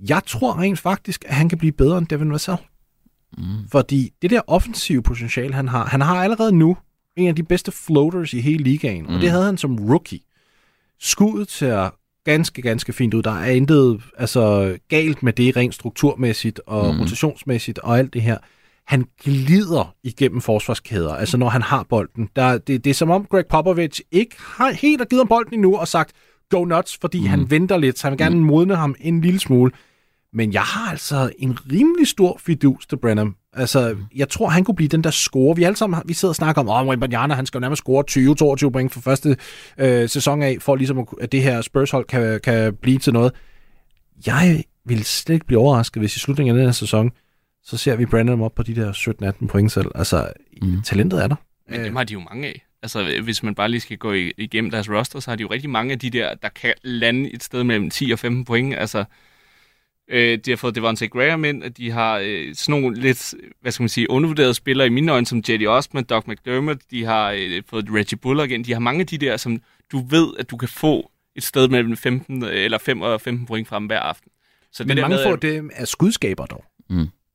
[0.09, 2.57] Jeg tror rent faktisk, at han kan blive bedre end Devin Vassell.
[3.37, 3.43] Mm.
[3.71, 6.77] Fordi det der offensive potentiale, han har, han har allerede nu
[7.15, 9.15] en af de bedste floaters i hele ligaen, mm.
[9.15, 10.19] og det havde han som rookie.
[10.99, 11.89] Skuddet ser
[12.23, 13.23] ganske, ganske fint ud.
[13.23, 16.95] Der er intet altså, galt med det rent strukturmæssigt og Mm.
[16.95, 17.01] mm.
[17.01, 18.37] rotationsmæssigt og alt det her.
[18.87, 22.29] Han glider igennem forsvarskæder, altså når han har bolden.
[22.35, 25.53] Der, det, det er som om Greg Popovich ikke har helt har givet ham bolden
[25.53, 26.11] endnu og sagt,
[26.49, 27.25] go nuts, fordi mm.
[27.25, 29.71] han venter lidt, så han vil gerne modne ham en lille smule.
[30.35, 33.35] Men jeg har altså en rimelig stor fidus til Brenham.
[33.53, 35.55] Altså, jeg tror, han kunne blive den der score.
[35.55, 37.79] Vi alle sammen vi sidder og snakker om, at oh, Wembanyama, han skal jo nærmest
[37.81, 39.37] score 20-22 point for første
[39.77, 43.33] øh, sæson af, for ligesom at, at det her Spurs-hold kan, kan blive til noget.
[44.25, 47.11] Jeg vil slet ikke blive overrasket, hvis i slutningen af den her sæson,
[47.63, 48.91] så ser vi Brandon op på de der
[49.41, 49.87] 17-18 point selv.
[49.95, 50.27] Altså,
[50.61, 50.81] Mm.
[50.81, 51.35] talentet er der.
[51.69, 52.65] Men dem har de jo mange af.
[52.83, 55.69] Altså, hvis man bare lige skal gå igennem deres roster, så har de jo rigtig
[55.69, 58.75] mange af de der, der kan lande et sted mellem 10 og 15 point.
[58.75, 59.03] Altså,
[60.07, 63.71] øh, de har fået Devontae Graham ind, og de har øh, sådan nogle lidt, hvad
[63.71, 66.81] skal man sige, undervurderede spillere i mine øjne, som Jetty Osman, Doug McDermott.
[66.91, 68.65] De har øh, fået Reggie Bullock ind.
[68.65, 71.67] De har mange af de der, som du ved, at du kan få et sted
[71.67, 74.31] mellem 15 eller 5 og 15 point frem hver aften.
[74.71, 76.65] Så Men der mange med, få at- det er skudskaber dog.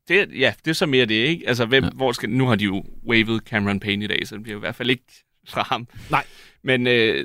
[0.09, 1.49] det, ja, det er så mere det, ikke?
[1.49, 1.91] Altså, hvem, ja.
[1.91, 4.61] hvor skal, nu har de jo wavet Cameron Payne i dag, så det bliver i
[4.61, 5.05] hvert fald ikke
[5.49, 5.89] fra ham.
[6.11, 6.25] Nej.
[6.65, 7.25] Men øh,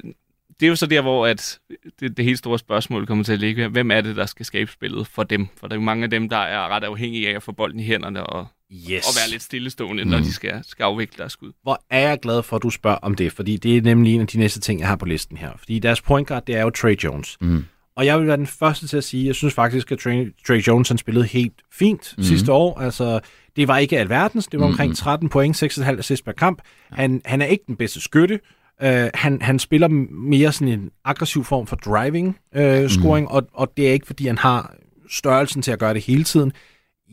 [0.60, 1.60] det er jo så der, hvor at
[2.00, 3.68] det, det helt store spørgsmål kommer til at ligge.
[3.68, 5.48] Hvem er det, der skal skabe spillet for dem?
[5.60, 7.80] For der er jo mange af dem, der er ret afhængige af at få bolden
[7.80, 9.08] i hænderne og, Yes.
[9.08, 10.10] og være lidt stillestående, mm.
[10.10, 11.52] når de skal, skal afvikle deres skud.
[11.64, 14.22] Hvor er jeg glad for, at du spørger om det, fordi det er nemlig en
[14.22, 15.52] af de næste ting, jeg har på listen her.
[15.58, 17.38] Fordi deres point guard, det er jo Trey Jones.
[17.42, 17.66] Mm.
[17.96, 20.34] Og jeg vil være den første til at sige, at jeg synes faktisk, at Trey,
[20.48, 22.24] Trey Jones han spillede helt fint mm.
[22.24, 22.80] sidste år.
[22.80, 23.20] Altså,
[23.56, 26.62] det var ikke alverdens, det var omkring 13 point, 6,5 assist per kamp.
[26.92, 28.40] Han, han er ikke den bedste skytte.
[28.84, 33.72] Uh, han, han spiller mere sådan en aggressiv form for driving uh, scoring, og, og
[33.78, 34.76] det er ikke, fordi han har
[35.10, 36.52] størrelsen til at gøre det hele tiden.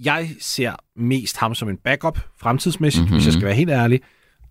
[0.04, 3.16] Jeg ser mest ham som en backup fremtidsmæssigt, mm-hmm.
[3.16, 4.00] hvis jeg skal være helt ærlig.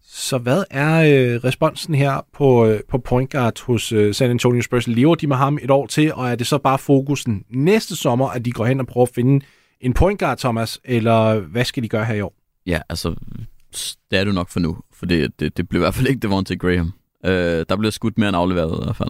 [0.03, 4.62] Så hvad er øh, responsen her på, øh, på point guard hos øh, San Antonio
[4.62, 4.88] Spurs?
[4.88, 8.30] Lever de med ham et år til, og er det så bare fokusen næste sommer,
[8.30, 9.45] at de går hen og prøver at finde
[9.82, 12.36] en point guard, Thomas, eller hvad skal de gøre her i år?
[12.66, 13.16] Ja, altså,
[14.12, 16.20] det er jo nok for nu, for det, det, det blev i hvert fald ikke
[16.20, 16.93] Devontae Graham.
[17.26, 19.09] Øh, der bliver skudt mere end afleveret i hvert fald.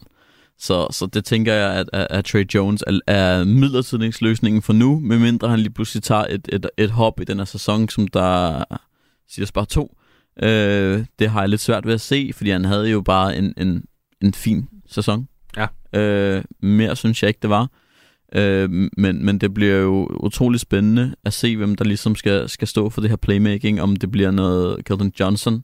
[0.59, 4.99] Så, så det tænker jeg, at, at, at Trey Jones er, er midlertidningsløsningen for nu,
[4.99, 8.64] medmindre han lige pludselig tager et, et, et hop i den her sæson, som der
[9.30, 9.97] siger bare to.
[10.43, 13.53] Øh, det har jeg lidt svært ved at se, fordi han havde jo bare en,
[13.57, 13.84] en,
[14.22, 15.28] en fin sæson.
[15.57, 15.99] Ja.
[15.99, 17.70] Øh, mere synes jeg ikke, det var.
[18.36, 22.68] Øh, men, men det bliver jo utrolig spændende at se, hvem der ligesom skal, skal
[22.68, 23.82] stå for det her playmaking.
[23.82, 25.64] Om det bliver noget Keldon Johnson,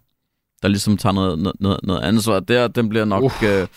[0.62, 2.68] der ligesom tager noget, noget- noget, ansvar der.
[2.68, 3.32] Den bliver nok, Uh.
[3.44, 3.68] øh,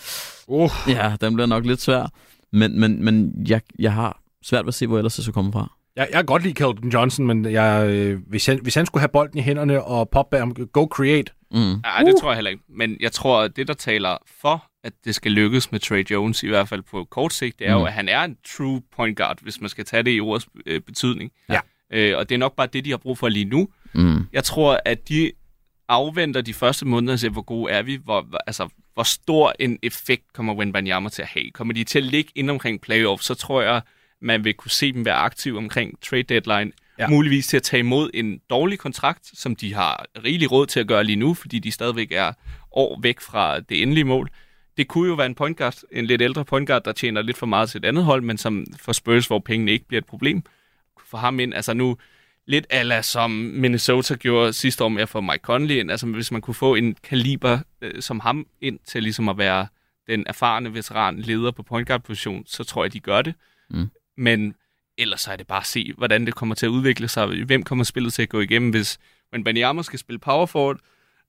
[0.47, 0.69] Uh.
[0.87, 2.11] ja, den bliver nok lidt svær.
[2.51, 5.51] Men, men, men jeg, jeg har svært ved at se, hvor ellers det skal komme
[5.51, 5.71] fra.
[5.95, 9.01] Jeg, jeg kan godt lide Keldon Johnson, men jeg, øh, hvis, han, hvis han skulle
[9.01, 11.81] have bolden i hænderne og poppe ham, go create, Mm.
[12.05, 12.63] Det tror jeg heller ikke.
[12.69, 16.43] Men jeg tror, at det, der taler for, at det skal lykkes med Trey Jones,
[16.43, 17.79] i hvert fald på kort sigt, det er Mm.
[17.81, 20.47] jo, at han er en true point guard, hvis man skal tage det i ordets
[20.65, 21.31] øh, betydning.
[21.49, 21.59] Ja.
[21.93, 23.67] Øh, og det er nok bare det, de har brug for lige nu.
[23.93, 24.25] Mm.
[24.33, 25.31] Jeg tror, at de
[25.91, 29.79] afventer de første måneder og ser, hvor gode er vi, hvor, altså, hvor stor en
[29.83, 31.51] effekt kommer Wembanyama til at have.
[31.51, 33.81] Kommer de til at ligge ind omkring playoff, så tror jeg,
[34.21, 36.71] man vil kunne se dem være aktive omkring trade deadline.
[36.99, 37.07] Ja.
[37.07, 40.87] Muligvis til at tage imod en dårlig kontrakt, som de har rigelig råd til at
[40.87, 42.33] gøre lige nu, fordi de stadigvæk er
[42.71, 44.29] år væk fra det endelige mål.
[44.77, 47.37] Det kunne jo være en point guard, en lidt ældre point guard, der tjener lidt
[47.37, 50.05] for meget til et andet hold, men som for Spurs, hvor pengene ikke bliver et
[50.05, 50.43] problem.
[51.05, 51.97] For ham ind, altså nu
[52.47, 55.91] lidt ala som Minnesota gjorde sidste år med at få Mike Conley ind.
[55.91, 59.67] Altså hvis man kunne få en kaliber øh, som ham ind til ligesom at være
[60.07, 63.33] den erfarne veteran leder på point guard position, så tror jeg, de gør det.
[63.69, 63.89] Mm.
[64.17, 64.55] Men
[64.97, 67.43] ellers så er det bare at se, hvordan det kommer til at udvikle sig.
[67.43, 68.99] Hvem kommer spillet til at gå igennem, hvis
[69.31, 70.79] men Banyama skal spille power forward,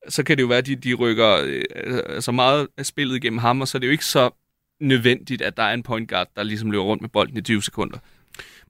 [0.09, 3.39] så kan det jo være, at de, de rykker øh, så meget af spillet igennem
[3.39, 4.31] ham, og så er det jo ikke så
[4.81, 7.63] nødvendigt, at der er en point guard, der ligesom løber rundt med bolden i 20
[7.63, 7.99] sekunder.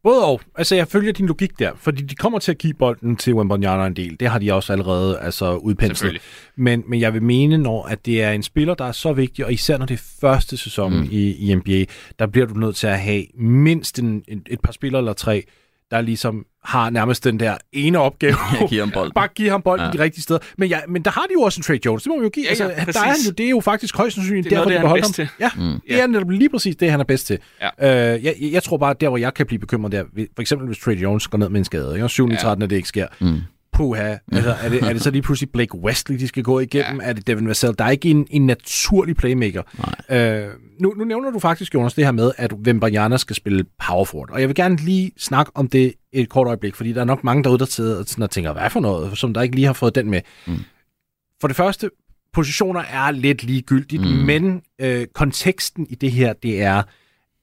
[0.02, 0.40] Både og.
[0.54, 3.86] Altså, jeg følger din logik der, fordi de kommer til at give bolden til Wembanyama
[3.86, 4.20] en del.
[4.20, 6.22] Det har de også allerede altså, udpenslet.
[6.56, 9.44] Men, men jeg vil mene, når at det er en spiller, der er så vigtig,
[9.46, 11.08] og især når det er første sæson mm.
[11.10, 11.84] i, i NBA,
[12.18, 15.44] der bliver du nødt til at have mindst en, en, et par spillere eller tre,
[15.92, 18.36] der ligesom har nærmest den der ene opgave.
[18.60, 19.12] Jeg giver ham bolden.
[19.20, 19.86] Bare give ham bolden ja.
[19.86, 19.92] Ja.
[19.92, 20.40] de rigtige steder.
[20.58, 22.02] Men, ja, men der har de jo også en Trey Jones.
[22.02, 22.46] Det må vi jo give.
[22.50, 23.26] Ja, ja, altså, der er han præcis.
[23.26, 25.06] jo, det er jo faktisk højst sandsynligt Det er derfor, noget, de det er han
[25.16, 25.50] beholder bedst ham.
[25.54, 25.62] til.
[25.64, 25.80] Ja, mm.
[25.88, 27.38] det er netop lige præcis det, han er bedst til.
[27.80, 28.14] Ja.
[28.14, 30.78] Øh, jeg, jeg tror bare, der hvor jeg kan blive bekymret, der, for eksempel hvis
[30.78, 32.04] Trey Jones går ned med en skade, ikke?
[32.04, 32.36] og 7 ja.
[32.36, 33.06] 13, at det ikke sker.
[33.20, 33.40] Mm.
[33.72, 37.00] Puha, altså, er, det, er det så lige pludselig Blake Wesley, de skal gå igennem?
[37.00, 37.08] Ja.
[37.08, 37.74] Er det Devin Vassell?
[37.78, 39.62] Der er ikke en, en naturlig playmaker.
[40.10, 40.48] Øh,
[40.80, 44.30] nu, nu nævner du faktisk, Jonas, det her med, at Wembanyama skal spille power forward.
[44.30, 47.24] Og jeg vil gerne lige snakke om det et kort øjeblik, fordi der er nok
[47.24, 49.66] mange derude, der sidder og sådan og tænker, hvad for noget, som der ikke lige
[49.66, 50.20] har fået den med.
[50.46, 50.58] Mm.
[51.40, 51.90] For det første,
[52.32, 54.08] positioner er lidt ligegyldigt, mm.
[54.08, 56.82] men øh, konteksten i det her, det er,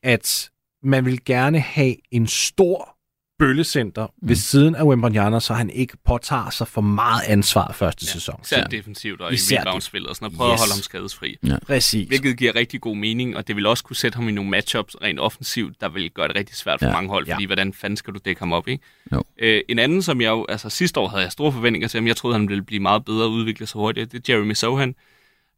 [0.03, 0.49] at
[0.83, 2.95] man vil gerne have en stor
[3.39, 4.29] bøllecenter mm.
[4.29, 8.11] ved siden af Wembanyama, så han ikke påtager sig for meget ansvar første ja.
[8.11, 8.39] sæson.
[8.43, 10.51] Især defensivt og Især i reboundspillet og sådan noget.
[10.53, 10.53] Yes.
[10.53, 11.37] At holde ham skadesfri.
[11.67, 12.07] Præcis.
[12.07, 14.95] Hvilket giver rigtig god mening, og det vil også kunne sætte ham i nogle matchups
[15.01, 16.93] rent offensivt, der vil gøre det rigtig svært for Ja.
[16.93, 17.33] mange hold, Ja.
[17.33, 18.83] fordi hvordan fanden skal du dække ham op, ikke?
[19.11, 19.23] Jo.
[19.39, 22.07] Øh, en anden, som jeg jo, altså sidste år havde jeg store forventninger til ham,
[22.07, 24.95] jeg troede, han ville blive meget bedre og udvikle sig hurtigt, det er Jeremy Sohan.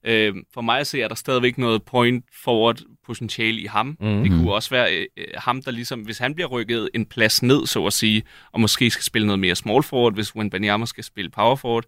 [0.05, 3.97] Øh, for mig at se, er der stadigvæk noget point forward potentiale i ham.
[3.99, 4.23] Mm-hmm.
[4.23, 7.43] Det kunne også være øh, øh, ham, der ligesom, hvis han bliver rykket en plads
[7.43, 11.03] ned, så at sige, og måske skal spille noget mere small forward, hvis Wembanyama skal
[11.03, 11.85] spille power forward.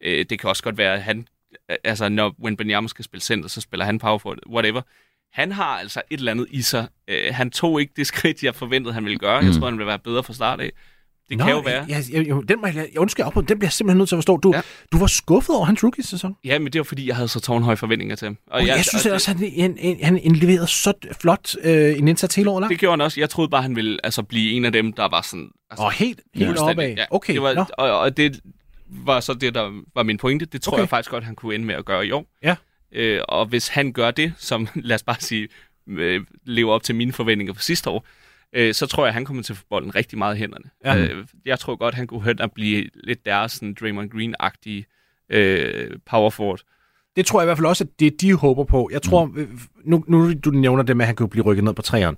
[0.00, 1.28] Øh, det kan også godt være, at han,
[1.70, 4.82] øh, altså når Wembanyama skal spille center, så spiller han power forward, whatever.
[5.32, 6.88] Han har altså et eller andet i sig.
[7.08, 9.40] Øh, han tog ikke det skridt, jeg forventede, han ville gøre.
[9.40, 9.46] Mm.
[9.46, 10.72] Jeg tror, han ville være bedre fra start af.
[11.28, 11.84] Det Nå, kan jo være.
[11.88, 14.08] Jeg, jeg, jeg, den må jeg, jeg undsker op på, den bliver jeg simpelthen nødt
[14.08, 14.36] til at forstå.
[14.36, 14.56] Du, ja.
[14.56, 14.62] Ja.
[14.92, 16.36] du var skuffet over hans rookie-sæson.
[16.44, 18.38] Ja, men det var fordi, jeg havde så tårnhøje forventninger til ham.
[18.46, 22.08] Og jeg, jeg synes også, at han, han, han, han indleverede så flot øh, en
[22.08, 22.70] indsats hele året lang.
[22.70, 23.20] Det gjorde han også.
[23.20, 25.48] Jeg troede bare, han ville altså, blive en af dem, der var sådan...
[25.70, 26.94] Altså, Og helt, helt opad.
[26.96, 28.40] Ja, Okay, det var, og, og det
[28.88, 30.44] var så det, der var min pointe.
[30.46, 30.80] Det tror okay.
[30.80, 32.26] jeg faktisk godt, han kunne ende med at gøre i år.
[32.42, 32.56] Ja.
[32.92, 35.48] Øh, og hvis han gør det, som lad os bare sige,
[35.88, 38.04] øh, lever op til mine forventninger fra sidste år,
[38.52, 40.64] øh, så tror jeg, han kommer til at få bolden rigtig meget i hænderne.
[40.84, 40.96] Ja.
[40.96, 44.84] Øh, jeg tror godt, han kunne hen at blive lidt deres sådan, Draymond Green-agtige
[45.36, 46.60] øh, power forward.
[47.16, 48.88] Det tror jeg i hvert fald også, at det de håber på.
[48.92, 49.60] Jeg tror, mm.
[49.84, 52.16] nu, nu du nævner det med, at han kunne blive rykket ned på træerne.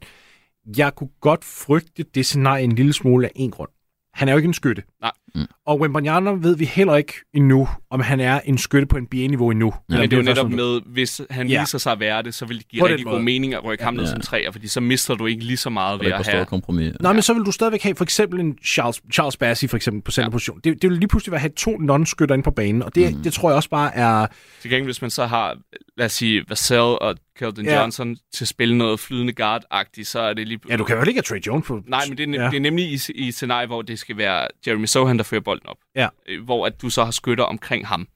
[0.77, 3.71] Jeg kunne godt frygte det scenarie en lille smule af en grund.
[4.15, 4.83] Han er jo ikke en skytte.
[5.01, 5.13] Nej.
[5.35, 5.45] Mm.
[5.67, 9.75] Og Wembanyama ved vi heller ikke endnu, om han er en skytte på NBA-niveau endnu.
[9.91, 11.61] Ja, men det er jo netop med, hvis han Ja.
[11.61, 13.23] viser sig at være det, så vil det give På rigtig god måde.
[13.23, 14.11] mening at rykke ham ned Ja.
[14.11, 16.45] som træer, fordi så mister du ikke lige så meget Og ved det at have...
[16.45, 16.93] kompromis.
[17.01, 20.03] Nej, men så vil du stadigvæk have for eksempel en Charles, Charles Bassey for eksempel
[20.03, 20.61] på centerposition.
[20.65, 20.71] Ja.
[20.71, 23.17] Det, det vil lige pludselig være at have to non-skytter inde på banen, og det,
[23.17, 23.23] mm.
[23.23, 24.27] det tror jeg også bare er...
[24.63, 25.57] Til gengæld, hvis man så har,
[25.97, 27.73] lad os sige, Vassell og Keldon Ja.
[27.73, 27.81] ja.
[27.81, 30.61] Johnson til at spille noget flydende guard-agtigt, så er det lige...
[30.69, 31.81] Ja, du kan jo ikke have Trey Jones på...
[31.87, 32.43] Nej, men det er, ne- Ja.
[32.45, 32.51] ja.
[32.51, 35.41] det er nemlig i, i et scenarie, hvor det skal være Jeremy Sohan, der fører
[35.41, 35.77] bolden op.
[35.95, 36.09] Ja.
[36.29, 38.09] Øh, Hvor at du så har skytter omkring ham.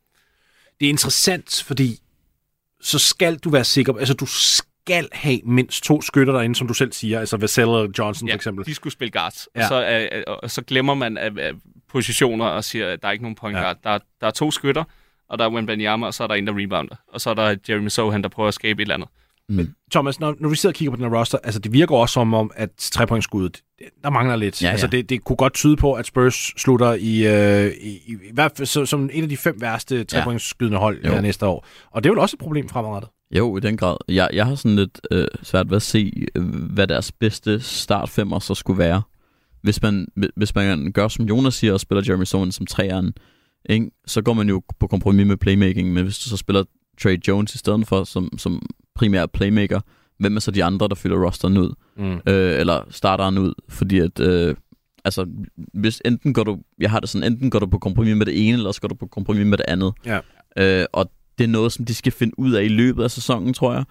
[0.81, 1.99] Det er interessant, fordi
[2.81, 3.93] så skal du være sikker...
[3.99, 7.21] Altså, du skal have mindst to skytter derinde, som du selv siger.
[7.21, 8.67] Altså Vassell og Johnson for eksempel.
[8.67, 9.49] de skulle spille guards.
[9.55, 9.61] Ja.
[9.61, 9.65] Ja.
[9.65, 11.53] Og, så, er, og så glemmer man af, af
[11.89, 13.63] positioner og siger, at der er ikke nogen point Ja.
[13.63, 13.77] guard.
[13.85, 14.85] Der, er- der er to skytter,
[15.29, 16.97] og der er Wembanyama, og så er der en, der rebounder.
[17.09, 19.09] Og så er der Jeremy Sohan, der prøver at skabe et eller andet.
[19.93, 22.13] Thomas, når, når vi sidder og kigger på den her roster, altså det virker også
[22.13, 24.63] som om, at trepointskuddet, det- der mangler lidt.
[24.63, 24.71] Ja, ja.
[24.73, 27.27] Altså det, det kunne godt tyde på, at Spurs slutter i,
[27.67, 31.05] øh, i, i, i hvert fald så, som et af de fem værste trepointskydende hold
[31.05, 31.13] Jo.
[31.13, 31.21] ja.
[31.21, 31.67] næste år.
[31.91, 33.11] Og det er vel også et problem fremadrettet.
[33.37, 33.97] Jo, i den grad.
[34.09, 38.39] Jeg, jeg har sådan lidt øh, svært ved at se, øh, hvad deres bedste startfemmer
[38.39, 39.03] så skulle være.
[39.63, 43.13] Hvis man, hvis man gør, som Jonas siger, og spiller Jeremy Sohan som træeren,
[43.71, 43.91] ikke?
[44.07, 45.93] så går man jo på kompromis med playmaking.
[45.93, 46.65] Men hvis du så spiller
[47.03, 48.63] Trey Jones i stedet for, som, som
[48.95, 49.81] primær playmaker,
[50.19, 51.75] hvem er så de andre, der fylder rosteren ud?
[51.97, 52.13] Mm.
[52.13, 54.57] øh, eller starteren ud, fordi at, øh,
[55.05, 55.27] altså,
[55.75, 58.49] hvis enten går du, jeg har det sådan, enten går du på kompromis med det
[58.49, 59.93] ene, eller så går du på kompromis med det andet.
[60.07, 60.19] Ja.
[60.57, 63.55] Øh, og det er noget, som de skal finde ud af i løbet af sæsonen,
[63.55, 63.85] tror jeg.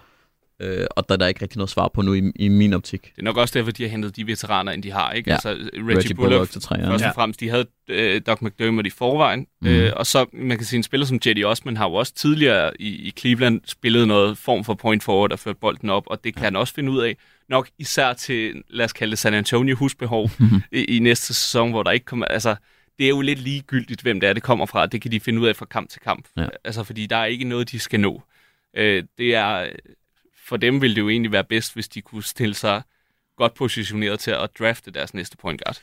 [0.61, 3.01] Øh, og der er der ikke rigtig noget svar på nu i, i min optik.
[3.01, 5.11] Det er nok også derfor, de har hentet de veteraner, end de har.
[5.11, 5.29] Ikke?
[5.29, 5.33] Ja.
[5.33, 6.85] Altså, Reggie, Reggie Bullock, Bullock til træerne.
[6.85, 7.09] Først Ja.
[7.09, 9.71] og fremmest, de havde øh, Doc McDermott i forvejen, Mhm.
[9.71, 9.77] mm.
[9.77, 12.71] øh, og så man kan sige, en spiller som Jetty Osman har jo også tidligere
[12.81, 16.33] i, i Cleveland spillet noget form for point forward og ført bolden op, og det
[16.35, 17.15] kan han også finde ud af.
[17.49, 20.29] Nok især til, lad os kalde det San Antonio husbehov
[20.71, 22.55] i, i næste sæson, hvor der ikke kommer, altså
[22.97, 24.85] det er jo lidt ligegyldigt, hvem det er, det kommer fra.
[24.85, 26.25] Det kan de finde ud af fra kamp til kamp.
[26.37, 26.45] Ja.
[26.63, 28.21] Altså, fordi der er ikke noget, de skal nå.
[28.77, 29.65] Øh, det er,
[30.47, 32.81] for dem ville det jo egentlig være bedst, hvis de kunne stille sig
[33.37, 35.77] godt positioneret til at drafte deres næste point guard.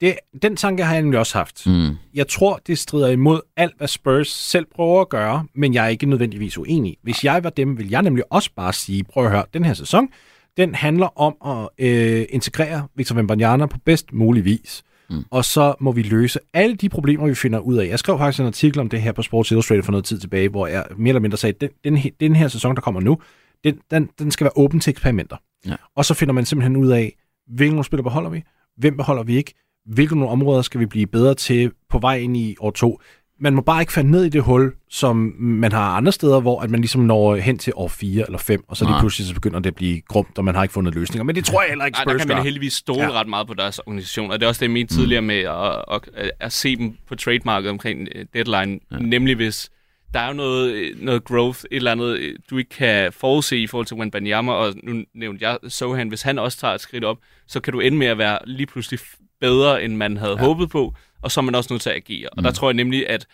[0.00, 1.66] Det, den tanke har jeg nemlig også haft.
[1.66, 1.96] Mm.
[2.14, 5.88] Jeg tror, det strider imod alt, hvad Spurs selv prøver at gøre, men jeg er
[5.88, 6.96] ikke nødvendigvis uenig.
[7.02, 9.74] Hvis jeg var dem, ville jeg nemlig også bare sige, prøv at høre, den her
[9.74, 10.08] sæson,
[10.56, 14.82] den handler om at øh, integrere Victor Wembanyama på bedst mulig vis.
[15.10, 15.24] Mm.
[15.30, 17.88] Og så må vi løse alle de problemer, vi finder ud af.
[17.88, 20.48] Jeg skrev faktisk en artikel om det her på Sports Illustrated for noget tid tilbage,
[20.48, 23.18] hvor jeg mere eller mindre sagde, at den, den, den her sæson, der kommer nu,
[23.64, 25.36] den, den, den skal være åben til eksperimenter.
[25.66, 25.74] Ja.
[25.96, 28.42] Og så finder man simpelthen ud af, hvilke nogle spillere beholder vi,
[28.76, 29.54] hvem beholder vi ikke,
[29.86, 33.00] hvilke nogle områder skal vi blive bedre til på vej ind i år to.
[33.40, 36.60] Man må bare ikke falde ned i det hul, som man har andre steder, hvor
[36.60, 39.34] at man ligesom når hen til år 4 eller 5, og så lige pludselig så
[39.34, 41.24] begynder det at blive grumt, og man har ikke fundet løsninger.
[41.24, 43.10] Men det tror jeg heller ikke Nej, der Spurs kan man heldigvis stole Ja.
[43.10, 45.84] ret meget på deres organisation, og det er også det, jeg mente tidligere med at,
[45.92, 48.98] at, at, at se dem på trademarket omkring øh, deadline, ja.
[48.98, 49.70] nemlig hvis
[50.14, 53.58] der er jo noget, øh, noget growth, et eller andet, øh, du ikke kan forudse
[53.58, 57.04] i forhold til Wembanyama, og nu nævnte jeg Sohan, hvis han også tager et skridt
[57.04, 59.00] op, så kan du ende med at være lige pludselig
[59.40, 60.44] bedre, end man havde ja.
[60.44, 62.28] håbet på, og så er man også nødt til at agere.
[62.28, 63.26] Og der tror jeg nemlig, at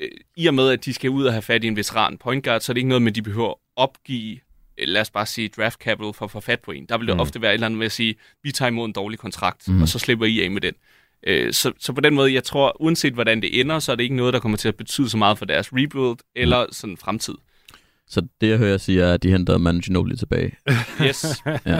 [0.00, 2.44] øh, i og med, at de skal ud og have fat i en veteran point
[2.44, 4.38] guard, så er det ikke noget med, at de behøver at opgive,
[4.78, 6.86] lad os bare sige, draft capital for at få fat på en.
[6.86, 7.20] Der vil det mm.
[7.20, 9.82] ofte være et eller andet med at sige, vi tager imod en dårlig kontrakt, mm.
[9.82, 10.74] og så slipper I af med den.
[11.26, 14.02] Øh, Så, så på den måde, jeg tror, uanset hvordan det ender, så er det
[14.02, 17.34] ikke noget, der kommer til at betyde så meget for deres rebuild eller sådan fremtid.
[18.08, 20.52] Så det, jeg hører sige, er, at de henter Manu Ginobili tilbage.
[21.06, 21.24] Yes.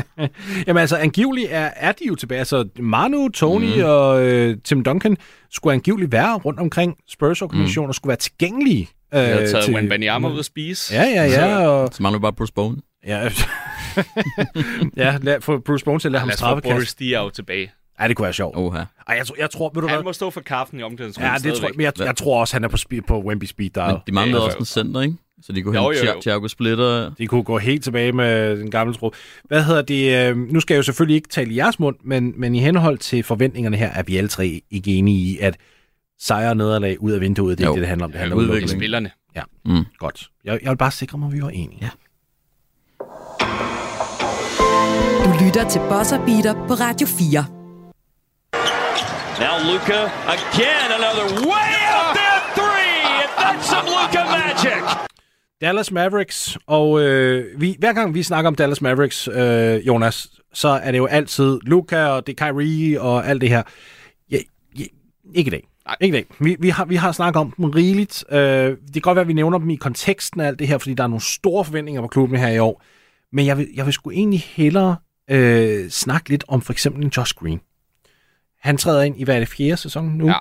[0.66, 2.38] Jamen altså, angiveligt er, er de jo tilbage.
[2.38, 3.82] Altså, Manu, Tony mm.
[3.84, 5.16] og øh, Tim Duncan
[5.50, 7.88] skulle angiveligt være rundt omkring Spurs-organisationen mm.
[7.88, 8.88] og skulle være tilgængelige.
[9.14, 10.94] Øh, Jeg har taget til- Wembanyama ud at spise.
[10.94, 11.68] Ja, ja, ja.
[11.68, 12.80] Og, Så mangler bare Bruce Bowen.
[13.06, 13.28] ja,
[14.96, 16.94] ja lad, for Bruce Bones til at lade ham Lad os få Boris.
[16.94, 17.72] Diaw tilbage.
[18.00, 18.56] Ja, det kunne være sjovt.
[18.56, 18.78] Oha.
[19.08, 20.04] Ej, jeg, tror, jeg tror, ved du Han hvad?
[20.04, 22.64] må stå for kaffen i omklædningsrummet Ja, det tror men jeg, jeg tror også, han
[22.64, 23.92] er på, speed, på Wemby Speed Dial.
[23.92, 25.16] Men de manglede Ja, også en center, ikke?
[25.42, 26.18] Så de kunne Jo, hente jo, jo.
[26.18, 27.10] Thi- Thiago Splitter.
[27.18, 29.12] De kunne gå helt tilbage med den gamle tro.
[29.44, 30.28] Hvad hedder det?
[30.30, 32.98] øh, Nu skal jeg jo selvfølgelig ikke tale i jeres mund, men, men i henhold
[32.98, 35.56] til forventningerne her, er vi alle tre ikke enige i, at
[36.20, 37.74] sejr og nederlag ud af vinduet, det er Jo.
[37.74, 38.10] det, det handler om.
[38.12, 38.62] Det handler udvikling.
[38.62, 39.10] om Det er spillerne.
[39.36, 39.84] Ja, Mm.
[39.98, 40.28] godt.
[40.44, 41.78] Jeg, jeg vil bare sikre mig, at vi var enige.
[41.82, 41.88] Ja.
[45.24, 47.55] Du lytter til Buzzer Beater på Radio 4.
[49.38, 50.00] Now Luca
[50.36, 54.82] again, another way up there three, and that's some Luca magic.
[55.60, 60.68] Dallas Mavericks, og øh, vi, hver gang vi snakker om Dallas Mavericks, øh, Jonas, så
[60.68, 63.62] er det jo altid Luca og det er Kyrie og alt det her.
[64.30, 64.38] Ja,
[64.78, 64.84] ja,
[65.34, 65.68] ikke i dag.
[65.86, 65.96] Nej.
[66.00, 66.26] Ikke i dag.
[66.40, 68.24] Vi, vi, har, vi har snakket om dem rigeligt.
[68.30, 70.78] Øh, det kan godt være, at vi nævner dem i konteksten af alt det her,
[70.78, 72.82] fordi der er nogle store forventninger på klubben her i år.
[73.32, 74.96] Men jeg vil, jeg vil sgu egentlig hellere
[75.30, 77.60] øh, snakke lidt om for eksempel en Josh Green.
[78.66, 80.26] Han træder ind i, hvad er det, fjerde sæson nu?
[80.26, 80.38] Ja.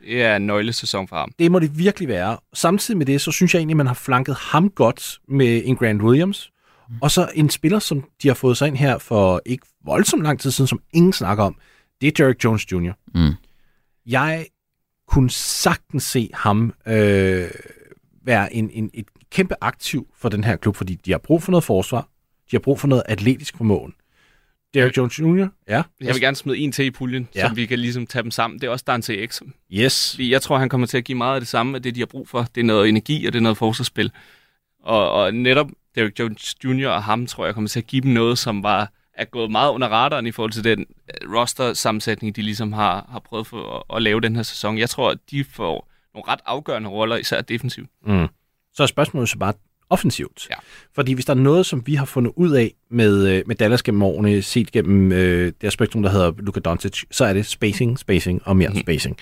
[0.00, 1.32] Det er en nøglesæson for ham.
[1.38, 2.38] Det må det virkelig være.
[2.54, 6.02] Samtidig med det, så synes jeg egentlig, man har flanket ham godt med en Grant
[6.02, 6.52] Williams.
[7.00, 10.40] Og så en spiller, som de har fået sig ind her for ikke voldsomt lang
[10.40, 11.56] tid siden, som ingen snakker om.
[12.00, 12.92] Det er Derek Jones Jr.
[13.14, 13.34] Mm.
[14.06, 14.46] Jeg
[15.08, 17.50] kunne sagtens se ham øh,
[18.24, 21.50] være en, en, et kæmpe aktiv for den her klub, fordi de har brug for
[21.50, 22.08] noget forsvar.
[22.50, 23.94] De har brug for noget atletisk formåen.
[24.74, 25.82] Derek Jones Jr., ja.
[26.00, 27.48] Jeg vil gerne smide en til i puljen, Ja.
[27.48, 28.60] så vi kan ligesom tage dem sammen.
[28.60, 29.40] Det er også Dante X.
[29.72, 30.16] Yes.
[30.18, 32.06] Jeg tror, han kommer til at give meget af det samme af det, de har
[32.06, 32.46] brug for.
[32.54, 34.10] Det er noget energi, og det er noget forsvarsspil.
[34.82, 36.88] Og, og netop Derek Jones Jr.
[36.88, 39.70] og ham, tror jeg, kommer til at give dem noget, som var er gået meget
[39.70, 43.96] under radaren i forhold til den øh, roster-sammensætning, de ligesom har, har prøvet for at,
[43.96, 44.78] at lave den her sæson.
[44.78, 47.88] Jeg tror, at de får nogle ret afgørende roller, især defensivt.
[48.06, 48.26] Mm.
[48.74, 49.52] Så er spørgsmålet så bare
[49.92, 50.46] offensivt.
[50.50, 50.54] Ja.
[50.94, 53.82] Fordi hvis der er noget, som vi har fundet ud af med, øh, med Dallas
[53.82, 57.98] gennem årene, set gennem øh, det spektrum, der hedder Luka Doncic, så er det spacing,
[57.98, 58.80] spacing og mere mm.
[58.80, 59.16] spacing.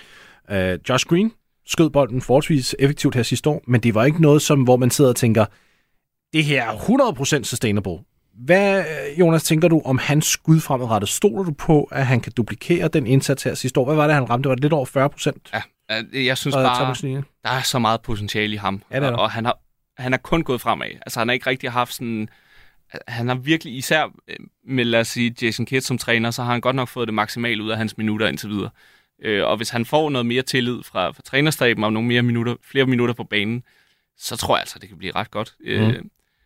[0.51, 1.31] Uh, Josh Green
[1.65, 4.91] skød bolden forholdsvis effektivt her sidste år, men det var ikke noget, som, hvor man
[4.91, 5.45] sidder og tænker,
[6.33, 6.73] det her er
[7.41, 7.99] 100% sustainable.
[8.45, 11.09] Hvad, øh, Jonas, tænker du om hans skud fremadrettet?
[11.09, 13.85] Stoler du på, at han kan duplikere den indsats her sidste år?
[13.85, 14.49] Hvad var det, han ramte?
[14.49, 15.51] Var det lidt over 40 procent?
[15.53, 15.61] Ja,
[16.13, 16.63] øh, jeg synes bare,
[17.43, 18.81] der er så meget potentiale i ham.
[18.91, 19.57] Ja, det er og han har,
[20.01, 20.87] han er kun gået fremad.
[21.01, 22.29] Altså, han har ikke rigtig haft sådan...
[23.07, 24.35] Han har virkelig, især øh,
[24.67, 27.13] med, lad os sige, Jason Kidd som træner, så har han godt nok fået det
[27.13, 28.69] maksimale ud af hans minutter indtil videre.
[29.23, 32.55] Øh, og hvis han får noget mere tillid fra, fra trænerstaben og nogle mere minutter,
[32.71, 33.63] flere minutter på banen,
[34.17, 35.53] så tror jeg altså, det kan blive ret godt.
[35.59, 35.67] Mm.
[35.69, 35.95] Øh,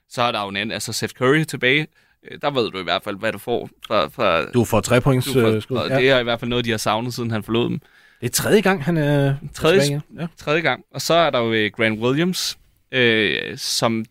[0.10, 1.88] så er der jo en anden, altså Seth Curry tilbage.
[2.32, 4.08] Øh, der ved du i hvert fald, hvad du får fra...
[4.08, 5.34] fra Du får tre points.
[5.34, 5.78] får, skud.
[5.90, 5.98] Ja.
[5.98, 7.80] Det er i hvert fald noget, de har savnet, siden han forlod dem.
[8.22, 10.02] Det er tredje gang, han er Tredje- tilbage.
[10.20, 10.28] Ja.
[10.38, 10.84] tredje gang.
[10.94, 12.58] Og så er der jo Grant Williams,
[12.96, 14.06] øh, som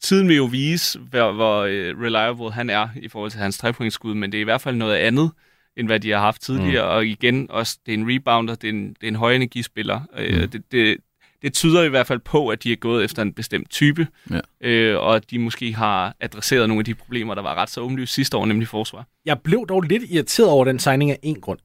[0.00, 4.14] tiden vil jo vise, hvor, hvor øh, reliable han er i forhold til hans trepointsskud,
[4.14, 5.30] men det er i hvert fald noget andet,
[5.76, 6.84] end hvad de har haft tidligere.
[6.84, 6.96] Mm.
[6.96, 10.00] Og igen, også, det er en rebounder, det er en, det er en højenergispiller.
[10.18, 10.48] Øh, Mm.
[10.48, 10.96] det, det,
[11.42, 14.40] det tyder i hvert fald på, at de er gået efter en bestemt type, Ja.
[14.60, 17.80] øh, og at de måske har adresseret nogle af de problemer, der var ret så
[17.80, 19.06] åbenlyst sidste år, nemlig forsvar.
[19.24, 21.58] Jeg blev dog lidt irriteret over den signing af en grund.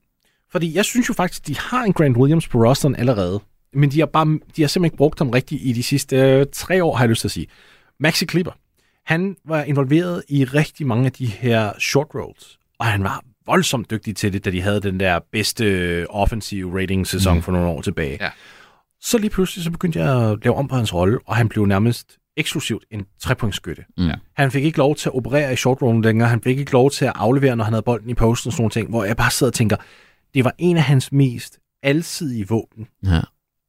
[0.52, 3.40] Fordi jeg synes jo faktisk, de har en Grant Williams på rosteren allerede.
[3.74, 6.46] Men de har, bare, de har simpelthen ikke brugt ham rigtigt i de sidste øh,
[6.54, 7.48] tre år, har jeg lyst til at sige.
[8.00, 8.52] Maxi Clipper.
[9.06, 13.92] Han var involveret i rigtig mange af de her short rolls, og han var voldsomt
[13.92, 17.42] dygtig til det, da de havde den der bedste offensive rating-sæson mm.
[17.42, 18.18] for nogle år tilbage.
[18.22, 18.30] Ja.
[19.02, 21.66] Så lige pludselig så begyndte jeg at lave om på hans rolle, og han blev
[21.66, 23.84] nærmest eksklusivt en trepointsskytte.
[23.98, 24.10] Mm.
[24.34, 26.30] Han fik ikke lov til at operere i short rollen længere.
[26.30, 28.62] Han fik ikke lov til at aflevere, når han havde bolden i posten og sådan
[28.62, 29.76] nogle ting, hvor jeg bare sidder og tænker,
[30.34, 33.22] det var en af hans mest alsidige våben, Ja.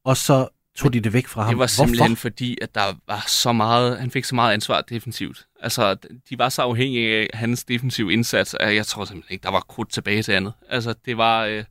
[0.03, 1.51] Og så tog de det væk fra ham.
[1.51, 2.21] Det var simpelthen Hvorfor?
[2.21, 5.45] fordi, at der var så meget, han fik så meget ansvar defensivt.
[5.59, 5.95] Altså,
[6.29, 9.59] de var så afhængige af hans defensive indsats, at jeg tror simpelthen ikke, der var
[9.59, 10.53] krudt tilbage til andet.
[10.69, 11.63] Altså, det var, øh,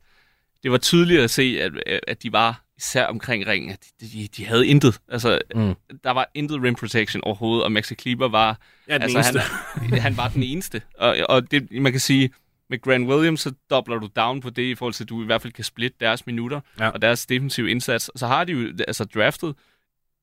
[0.63, 1.71] det var tydeligt at se, at,
[2.07, 4.99] at de var især omkring ringen, at de, de, de havde intet.
[5.11, 5.73] Altså, mm.
[6.03, 8.59] der var intet rim protection overhovedet, og Maxi Kleber var...
[8.87, 9.39] Ja, den altså,
[9.75, 10.81] han, han var den eneste.
[10.97, 12.29] Og, og det, man kan sige,
[12.69, 15.25] med Grant Williams, så dobler du down på det, i forhold til, at du i
[15.25, 16.89] hvert fald kan splitte deres minutter Ja.
[16.89, 18.11] og deres defensive indsats.
[18.15, 19.55] Så har de jo altså draftet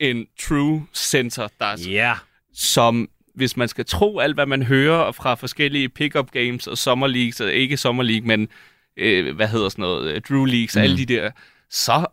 [0.01, 2.14] en true center, der er, Ja.
[2.55, 7.07] som, hvis man skal tro alt, hvad man hører fra forskellige pickup games og summer
[7.07, 8.49] leagues, og ikke summer league, men
[8.97, 10.82] øh, hvad hedder sådan noget, øh, Drew leagues, mm.
[10.82, 11.30] alle de der,
[11.70, 12.06] så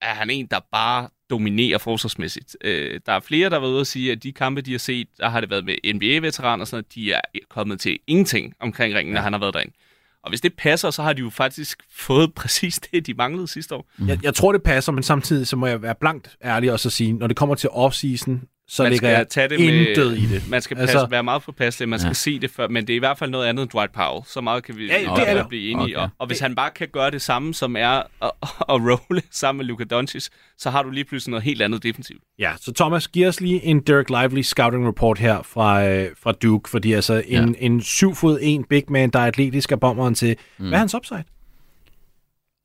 [0.00, 2.56] er han en, der bare dominerer forsvarsmæssigt.
[2.64, 4.78] Øh, der er flere, der har været ude og sige, at de kampe, de har
[4.78, 8.54] set, der har det været med NBA-veteraner og sådan noget, de er kommet til ingenting
[8.60, 9.18] omkring ringen, ja.
[9.18, 9.74] når han har været derinde.
[10.22, 13.74] Og hvis det passer, så har de jo faktisk fået præcis det, de manglede sidste
[13.74, 13.90] år.
[14.06, 16.90] Jeg, jeg tror, det passer, men samtidig så må jeg være blankt ærlig og så
[16.90, 20.26] sige, når det kommer til off-season, så man ligger skal tage det intet med, i
[20.26, 20.48] det.
[20.48, 22.12] Man skal passe, Altså- altså, være meget påpasselig, man skal Ja.
[22.14, 24.24] se det før, men det er i hvert fald noget andet end Dwight Powell.
[24.26, 26.04] Så meget kan vi Ja, det i er blive enige Okay.
[26.04, 26.14] okay.
[26.18, 28.02] Og hvis han bare kan gøre det samme, som er at,
[28.72, 32.22] at rolle sammen med Luka Doncic, så har du lige pludselig noget helt andet defensivt.
[32.38, 36.32] Ja, så Thomas, giv os lige en Derek Lively scouting report her fra, øh, fra
[36.32, 37.54] Duke, fordi altså en, Ja.
[37.66, 40.36] en 7 fod 1 big man, der er atletisk af bomberen til.
[40.58, 40.64] Mm.
[40.64, 41.24] Hvad er hans upside?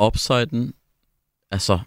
[0.03, 0.73] Upsiden,
[1.51, 1.79] altså,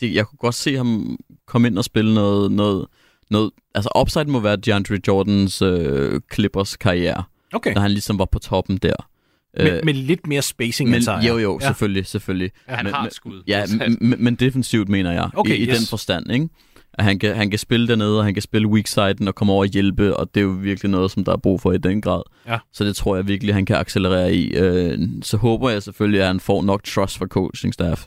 [0.00, 1.16] det, jeg kunne godt se ham
[1.46, 2.86] komme ind og spille noget, noget,
[3.32, 7.22] noget altså upside må være DeAndre Jordans øh, Clippers karriere,
[7.54, 7.74] Okay.
[7.74, 8.94] da han ligesom var på toppen der.
[9.58, 11.24] Med, med lidt mere spacing men, end sig.
[11.28, 11.66] jo, jo, ja.
[11.66, 12.50] selvfølgelig, selvfølgelig.
[12.66, 13.42] Han men, har men- et skud.
[13.46, 15.78] Ja, Altså, m- m- men defensivt mener jeg, Okay, i, i yes.
[15.78, 16.48] den forstand, ikke?
[16.94, 19.52] At han kan, han kan spille dernede, og han kan spille weak siden og komme
[19.52, 21.78] over og hjælpe, og det er jo virkelig noget, som der er brug for i
[21.78, 22.22] den grad.
[22.48, 22.58] Ja.
[22.72, 24.54] Så det tror jeg virkelig, han kan accelerere i.
[24.56, 28.04] Øh, så håber jeg selvfølgelig, at han får nok trust fra coaching staff,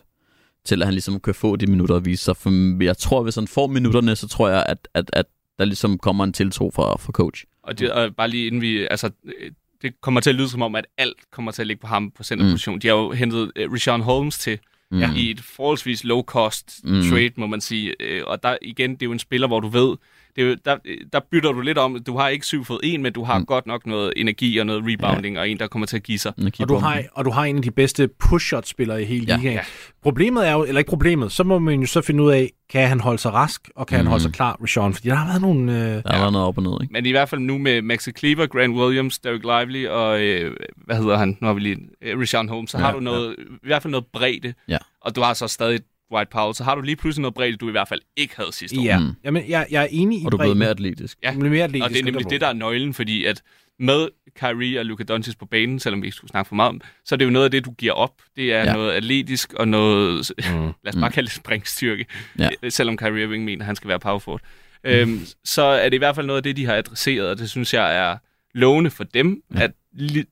[0.66, 2.38] til at han ligesom kan få de minutter at vise sig.
[2.38, 5.26] For jeg tror, hvis han får minutterne, så tror jeg, at, at, at
[5.60, 7.46] der ligesom kommer en tiltro fra, fra coach.
[7.64, 8.88] Og, det, og bare lige inden vi...
[8.92, 9.52] Altså, øh,
[9.82, 12.12] det kommer til at lyde som om, at alt kommer til at ligge på ham
[12.12, 12.76] på centerposition.
[12.76, 12.80] Mm.
[12.80, 14.60] De har jo hentet uh, Rashawn Holmes til
[14.92, 15.02] Mm.
[15.18, 16.92] i et forholdsvis low-cost Mm.
[16.96, 17.02] mm.
[17.10, 17.96] trade, må man sige.
[18.00, 19.96] Øh, Og der igen, det er jo en spiller, hvor du ved,
[20.36, 20.78] det er jo, der,
[21.14, 22.04] der bytter du lidt om.
[22.04, 23.46] Du har ikke 7 fod 1, men du har mm.
[23.46, 25.42] godt nok noget energi og noget rebounding, ja.
[25.42, 26.34] og en, der kommer til at give sig.
[26.60, 29.36] Og du, har, og du har en af de bedste push-shot-spillere i hele Ja.
[29.38, 29.56] ligaen.
[29.56, 29.62] Ja.
[30.04, 32.88] Problemet er jo, eller ikke problemet, så må man jo så finde ud af, kan
[32.88, 33.98] han holde sig rask, og kan mm.
[33.98, 34.34] han holde sig Mhm.
[34.34, 34.94] klar, Rashawn?
[34.94, 35.72] Fordi der har været nogle...
[35.72, 36.94] Øh, Der har været noget op og ned, ikke?
[36.94, 40.96] Men i hvert fald nu med Maxi Kleber, Grant Williams, Derek Lively og, øh, hvad
[40.98, 43.68] hedder han, nu har vi lige, øh, Rashawn Holmes, så Ja, har du noget, i
[43.68, 44.78] hvert fald noget bredde, Ja.
[45.02, 45.80] og du har så stadig
[46.12, 48.54] Dwight Powell, så har du lige pludselig noget bredde, du i hvert fald ikke havde
[48.54, 48.84] sidste år.
[48.84, 49.12] ja, Mm.
[49.24, 51.18] Jamen, jeg, jeg er enig i Og du er blevet mere atletisk.
[51.24, 51.32] Ja.
[51.32, 53.42] Mere atletisk, Og det er nemlig det, der er nøglen, fordi at
[53.80, 54.08] med
[54.40, 57.16] Kyrie og Luka Doncic på banen, selvom vi ikke skulle snakke for meget om, så
[57.16, 58.14] er det jo noget af det, du giver op.
[58.36, 58.74] Det er Ja.
[58.74, 60.62] noget atletisk og noget, Mm.
[60.84, 62.06] lad os bare kalde det springstyrke,
[62.40, 62.50] Ja.
[62.70, 64.42] selvom Kyrie Irving mener, at han skal være power forward.
[64.84, 67.50] Øhm, så er det i hvert fald noget af det, de har adresseret, og det
[67.50, 68.18] synes jeg er
[68.54, 69.62] lovende for dem, ja.
[69.64, 69.72] at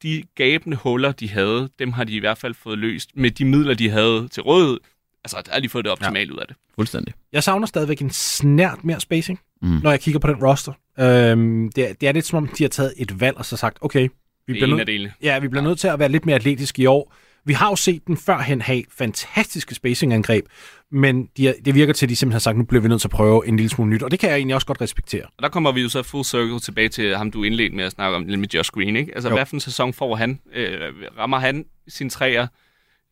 [0.03, 3.45] de gabende huller, de havde, dem har de i hvert fald fået løst med de
[3.45, 4.79] midler, de havde til rådighed.
[5.25, 6.33] Altså, der har de fået det optimalt ja.
[6.35, 6.55] ud af det.
[6.75, 7.13] Fuldstændig.
[7.33, 9.79] Jeg savner stadigvæk en snært mere spacing, Mm.
[9.83, 10.73] når jeg kigger på den roster.
[10.99, 13.57] Øhm, det, er, det er lidt som om, de har taget et valg og så
[13.57, 14.01] sagt, okay,
[14.47, 15.13] vi Det bliver, er delene.
[15.21, 17.13] ja, vi bliver nødt til at være lidt mere atletiske i år.
[17.45, 20.45] Vi har jo set den førhen have fantastiske spacingangreb,
[20.91, 23.01] men de, er- det virker til, at de simpelthen har sagt, nu bliver vi nødt
[23.01, 25.23] til at prøve en lille smule nyt, og det kan jeg egentlig også godt respektere.
[25.23, 27.91] Og der kommer vi jo så full circle tilbage til ham, du indledte med at
[27.91, 28.95] snakke om, med Josh Green.
[28.95, 29.11] Ikke?
[29.15, 29.31] Altså, Jo.
[29.33, 29.37] jo.
[29.37, 30.39] hvad for en sæson får han?
[30.53, 30.79] Øh,
[31.17, 32.47] rammer han sin træer,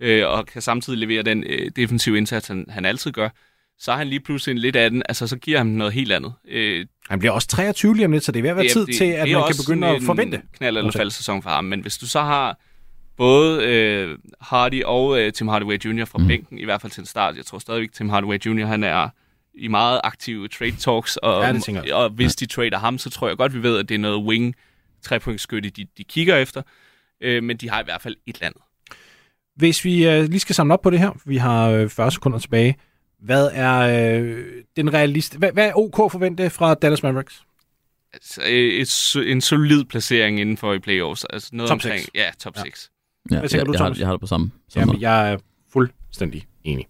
[0.01, 3.29] øh, og kan samtidig levere den øh, defensive indsats, han, han altid gør,
[3.79, 5.03] så er han lige pludselig en lidt af den.
[5.09, 6.33] Altså, så giver han noget helt andet.
[6.47, 8.71] Øh, Han bliver også 23 lige om lidt, så det er ved at være det
[8.71, 10.41] tid det- til, at man kan begynde at en forvente.
[10.57, 11.63] knald eller fald sæson for ham.
[11.65, 12.59] Men hvis du så har
[13.17, 16.05] både øh, Hardy og øh, Tim Hardaway Jr.
[16.05, 16.27] fra mm.
[16.27, 17.35] bænken, i hvert fald til en start.
[17.37, 18.65] Jeg tror stadigvæk, Tim Hardaway Jr.
[18.65, 19.09] han er
[19.55, 23.27] i meget aktive trade talks, og, Ja, det og hvis de trader ham, så tror
[23.27, 24.55] jeg godt, vi ved, at det er noget wing
[25.03, 26.61] trepointsskytte, de, de kigger efter.
[27.21, 28.61] Øh, men de har i hvert fald et eller andet.
[29.55, 32.39] Hvis vi øh, lige skal samle op på det her, vi har øh, 40 sekunder
[32.39, 32.75] tilbage.
[33.19, 33.77] Hvad er
[34.19, 34.45] øh,
[34.75, 35.37] den realist?
[35.37, 37.43] Hvad, hvad er OK forvente fra Dallas Mavericks?
[38.13, 41.25] Altså, øh, et, en solid placering inden for i playoffs.
[41.25, 42.11] Altså noget Top omkring, seks.
[42.15, 42.61] Ja, top Ja.
[42.63, 42.91] 6.
[43.31, 43.99] Ja, Hvad tænker jeg, du, jeg, har, Thomas?
[43.99, 44.51] jeg har det på samme.
[44.69, 45.37] samme Jamen, jeg er
[45.73, 46.87] fuldstændig enig.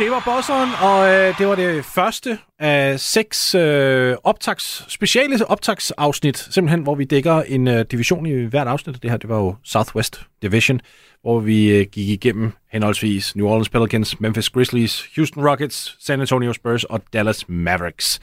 [0.00, 6.38] Det var bosseren, og øh, det var det første af seks øh, optags, speciale optagsafsnit,
[6.38, 9.02] simpelthen, hvor vi dækker en øh, division i hvert afsnit.
[9.02, 10.80] Det her, det var jo Southwest Division,
[11.22, 16.52] hvor vi øh, gik igennem henholdsvis New Orleans Pelicans, Memphis Grizzlies, Houston Rockets, San Antonio
[16.52, 18.20] Spurs og Dallas Mavericks.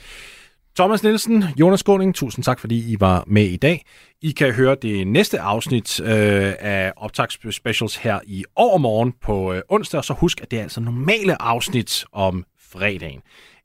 [0.77, 3.85] Thomas Nielsen, Jonas Skåning, tusind tak, fordi I var med i dag.
[4.21, 9.97] I kan høre det næste afsnit øh, af Optagsspecials her i overmorgen på øh, onsdag,
[9.97, 13.21] og så husk, at det er altså normale afsnit om fredagen.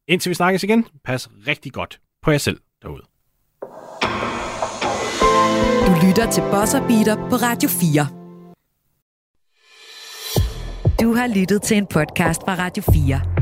[0.09, 3.03] Indtil vi snakkes igen, pas rigtig godt på jer selv derude.
[5.87, 8.07] Du lytter til Bosser Beater på Radio 4.
[11.01, 13.42] Du har lyttet til en podcast fra Radio 4.